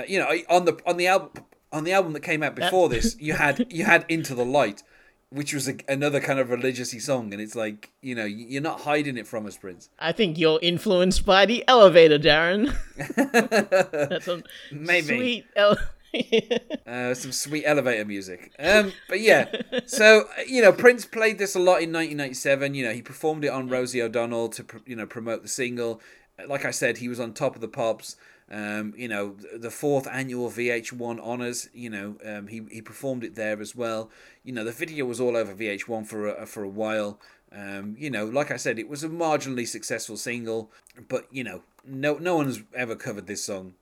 uh, 0.00 0.02
you 0.08 0.18
know 0.18 0.28
on 0.48 0.64
the 0.64 0.78
on 0.86 0.96
the 0.96 1.08
album 1.08 1.44
on 1.72 1.84
the 1.84 1.92
album 1.92 2.12
that 2.14 2.20
came 2.20 2.42
out 2.42 2.54
before 2.54 2.88
this 2.94 3.16
you 3.18 3.34
had 3.34 3.66
you 3.70 3.84
had 3.84 4.06
into 4.08 4.34
the 4.34 4.44
light 4.46 4.82
which 5.30 5.52
was 5.52 5.68
a, 5.68 5.74
another 5.88 6.20
kind 6.20 6.38
of 6.38 6.48
religiously 6.48 7.00
song 7.00 7.32
and 7.34 7.42
it's 7.42 7.54
like 7.56 7.90
you 8.00 8.14
know 8.14 8.24
you're 8.24 8.62
not 8.62 8.80
hiding 8.82 9.18
it 9.18 9.26
from 9.26 9.44
us 9.46 9.58
prince 9.58 9.90
I 9.98 10.12
think 10.12 10.38
you're 10.38 10.60
influenced 10.62 11.26
by 11.26 11.44
the 11.44 11.64
elevator, 11.68 12.18
Darren. 12.18 12.72
That's 14.08 14.24
some 14.24 14.44
Maybe. 14.72 15.06
sweet. 15.06 15.46
Ele- 15.56 15.76
uh, 16.86 17.14
some 17.14 17.32
sweet 17.32 17.64
elevator 17.64 18.04
music. 18.04 18.52
Um, 18.58 18.92
but 19.08 19.20
yeah, 19.20 19.46
so 19.86 20.28
you 20.46 20.62
know, 20.62 20.72
Prince 20.72 21.04
played 21.04 21.38
this 21.38 21.54
a 21.54 21.58
lot 21.58 21.82
in 21.82 21.92
1997. 21.92 22.74
You 22.74 22.86
know, 22.86 22.92
he 22.92 23.02
performed 23.02 23.44
it 23.44 23.48
on 23.48 23.68
Rosie 23.68 24.02
O'Donnell 24.02 24.48
to 24.50 24.64
you 24.86 24.96
know 24.96 25.06
promote 25.06 25.42
the 25.42 25.48
single. 25.48 26.00
Like 26.46 26.64
I 26.64 26.70
said, 26.70 26.98
he 26.98 27.08
was 27.08 27.20
on 27.20 27.34
top 27.34 27.54
of 27.54 27.60
the 27.60 27.68
pops. 27.68 28.16
Um, 28.50 28.94
you 28.96 29.08
know, 29.08 29.36
the 29.54 29.70
fourth 29.70 30.06
annual 30.06 30.50
VH1 30.50 31.20
honors. 31.22 31.68
You 31.74 31.90
know, 31.90 32.16
um, 32.24 32.46
he 32.46 32.62
he 32.70 32.80
performed 32.80 33.24
it 33.24 33.34
there 33.34 33.60
as 33.60 33.76
well. 33.76 34.10
You 34.44 34.52
know, 34.52 34.64
the 34.64 34.72
video 34.72 35.04
was 35.04 35.20
all 35.20 35.36
over 35.36 35.54
VH1 35.54 36.06
for 36.06 36.28
a, 36.28 36.46
for 36.46 36.62
a 36.62 36.68
while. 36.68 37.20
Um, 37.50 37.96
you 37.98 38.10
know, 38.10 38.26
like 38.26 38.50
I 38.50 38.56
said, 38.56 38.78
it 38.78 38.88
was 38.88 39.04
a 39.04 39.08
marginally 39.08 39.66
successful 39.66 40.16
single, 40.16 40.70
but 41.08 41.26
you 41.30 41.44
know, 41.44 41.62
no 41.88 42.14
no 42.14 42.36
one's 42.36 42.62
ever 42.74 42.94
covered 42.94 43.26
this 43.26 43.42
song. 43.42 43.74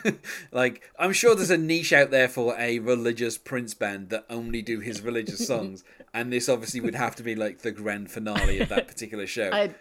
like, 0.52 0.82
I'm 0.98 1.12
sure 1.12 1.34
there's 1.34 1.50
a 1.50 1.58
niche 1.58 1.92
out 1.92 2.10
there 2.10 2.28
for 2.28 2.56
a 2.58 2.78
religious 2.78 3.38
Prince 3.38 3.74
band 3.74 4.10
that 4.10 4.24
only 4.30 4.62
do 4.62 4.80
his 4.80 5.02
religious 5.02 5.46
songs, 5.46 5.84
and 6.14 6.32
this 6.32 6.48
obviously 6.48 6.80
would 6.80 6.94
have 6.94 7.16
to 7.16 7.22
be 7.22 7.34
like 7.34 7.60
the 7.60 7.72
grand 7.72 8.10
finale 8.10 8.60
of 8.60 8.68
that 8.70 8.88
particular 8.88 9.26
show. 9.26 9.50
I 9.52 9.74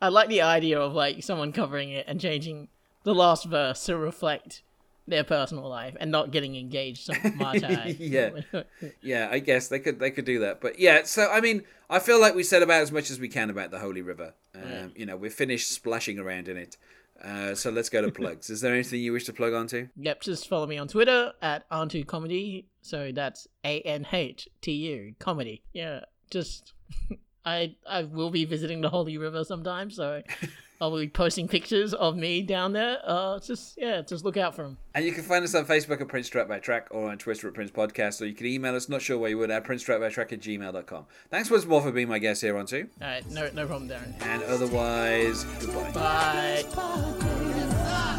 I 0.00 0.08
like 0.08 0.28
the 0.28 0.42
idea 0.42 0.80
of 0.80 0.92
like 0.92 1.22
someone 1.22 1.52
covering 1.52 1.90
it 1.90 2.06
and 2.08 2.20
changing 2.20 2.68
the 3.04 3.14
last 3.14 3.46
verse 3.46 3.84
to 3.86 3.96
reflect 3.96 4.62
their 5.08 5.24
personal 5.24 5.68
life 5.68 5.96
and 6.00 6.10
not 6.10 6.30
getting 6.30 6.56
engaged 6.56 7.06
to 7.06 7.12
Martai. 7.38 7.96
Yeah. 7.98 8.62
Yeah, 9.02 9.28
I 9.30 9.38
guess 9.38 9.68
they 9.68 9.78
could 9.78 9.98
they 9.98 10.10
could 10.10 10.24
do 10.24 10.40
that. 10.40 10.60
But 10.60 10.78
yeah, 10.78 11.02
so 11.04 11.30
I 11.30 11.40
mean, 11.40 11.62
I 11.88 11.98
feel 11.98 12.20
like 12.20 12.34
we 12.34 12.42
said 12.42 12.62
about 12.62 12.82
as 12.82 12.92
much 12.92 13.10
as 13.10 13.20
we 13.20 13.28
can 13.28 13.50
about 13.50 13.70
the 13.70 13.78
Holy 13.78 14.02
River. 14.02 14.34
Um, 14.54 14.92
You 14.96 15.06
know, 15.06 15.16
we're 15.16 15.30
finished 15.30 15.70
splashing 15.70 16.18
around 16.18 16.48
in 16.48 16.56
it. 16.56 16.76
Uh, 17.22 17.54
so 17.54 17.70
let's 17.70 17.88
go 17.88 18.02
to 18.02 18.10
plugs. 18.10 18.50
Is 18.50 18.60
there 18.60 18.74
anything 18.74 19.00
you 19.00 19.12
wish 19.12 19.24
to 19.24 19.32
plug 19.32 19.54
onto? 19.54 19.88
Yep, 19.96 20.20
just 20.20 20.48
follow 20.48 20.66
me 20.66 20.76
on 20.76 20.86
Twitter 20.86 21.32
at 21.40 21.68
Anhtu 21.70 22.06
Comedy. 22.06 22.66
So 22.82 23.10
that's 23.12 23.48
A 23.64 23.80
N 23.82 24.06
H 24.12 24.48
T 24.60 24.72
U 24.72 25.14
Comedy. 25.18 25.62
Yeah, 25.72 26.00
just 26.30 26.74
I 27.44 27.74
I 27.88 28.02
will 28.04 28.30
be 28.30 28.44
visiting 28.44 28.80
the 28.82 28.90
Holy 28.90 29.16
River 29.18 29.44
sometime, 29.44 29.90
so 29.90 30.22
I'll 30.80 30.96
be 30.96 31.08
posting 31.08 31.48
pictures 31.48 31.94
of 31.94 32.16
me 32.16 32.42
down 32.42 32.72
there. 32.72 32.98
Uh, 33.04 33.38
just 33.40 33.78
yeah, 33.78 34.02
just 34.02 34.24
look 34.24 34.36
out 34.36 34.54
for 34.54 34.62
them. 34.62 34.78
And 34.94 35.04
you 35.04 35.12
can 35.12 35.22
find 35.24 35.44
us 35.44 35.54
on 35.54 35.66
Facebook 35.66 36.00
at 36.00 36.08
Prince 36.08 36.28
Track 36.28 36.48
by 36.48 36.58
Track 36.58 36.88
or 36.90 37.10
on 37.10 37.18
Twitter 37.18 37.48
at 37.48 37.54
Prince 37.54 37.70
Podcast, 37.70 38.20
or 38.20 38.26
you 38.26 38.34
can 38.34 38.46
email 38.46 38.74
us, 38.74 38.88
not 38.88 39.02
sure 39.02 39.18
where 39.18 39.30
you 39.30 39.38
would, 39.38 39.50
at 39.50 39.64
Prince 39.64 39.82
Track 39.82 40.00
by 40.00 40.08
Track 40.08 40.32
at 40.32 40.40
gmail.com. 40.40 41.06
Thanks 41.30 41.50
once 41.50 41.66
more 41.66 41.82
for 41.82 41.92
being 41.92 42.08
my 42.08 42.18
guest 42.18 42.42
here 42.42 42.54
Anhtu. 42.54 42.88
All 43.00 43.08
right, 43.08 43.30
no 43.30 43.50
no 43.54 43.66
problem, 43.66 43.88
Darren. 43.88 44.14
And 44.22 44.42
otherwise, 44.44 45.44
goodbye. 45.60 45.92
Bye. 45.92 46.64
Podcast. 46.70 48.15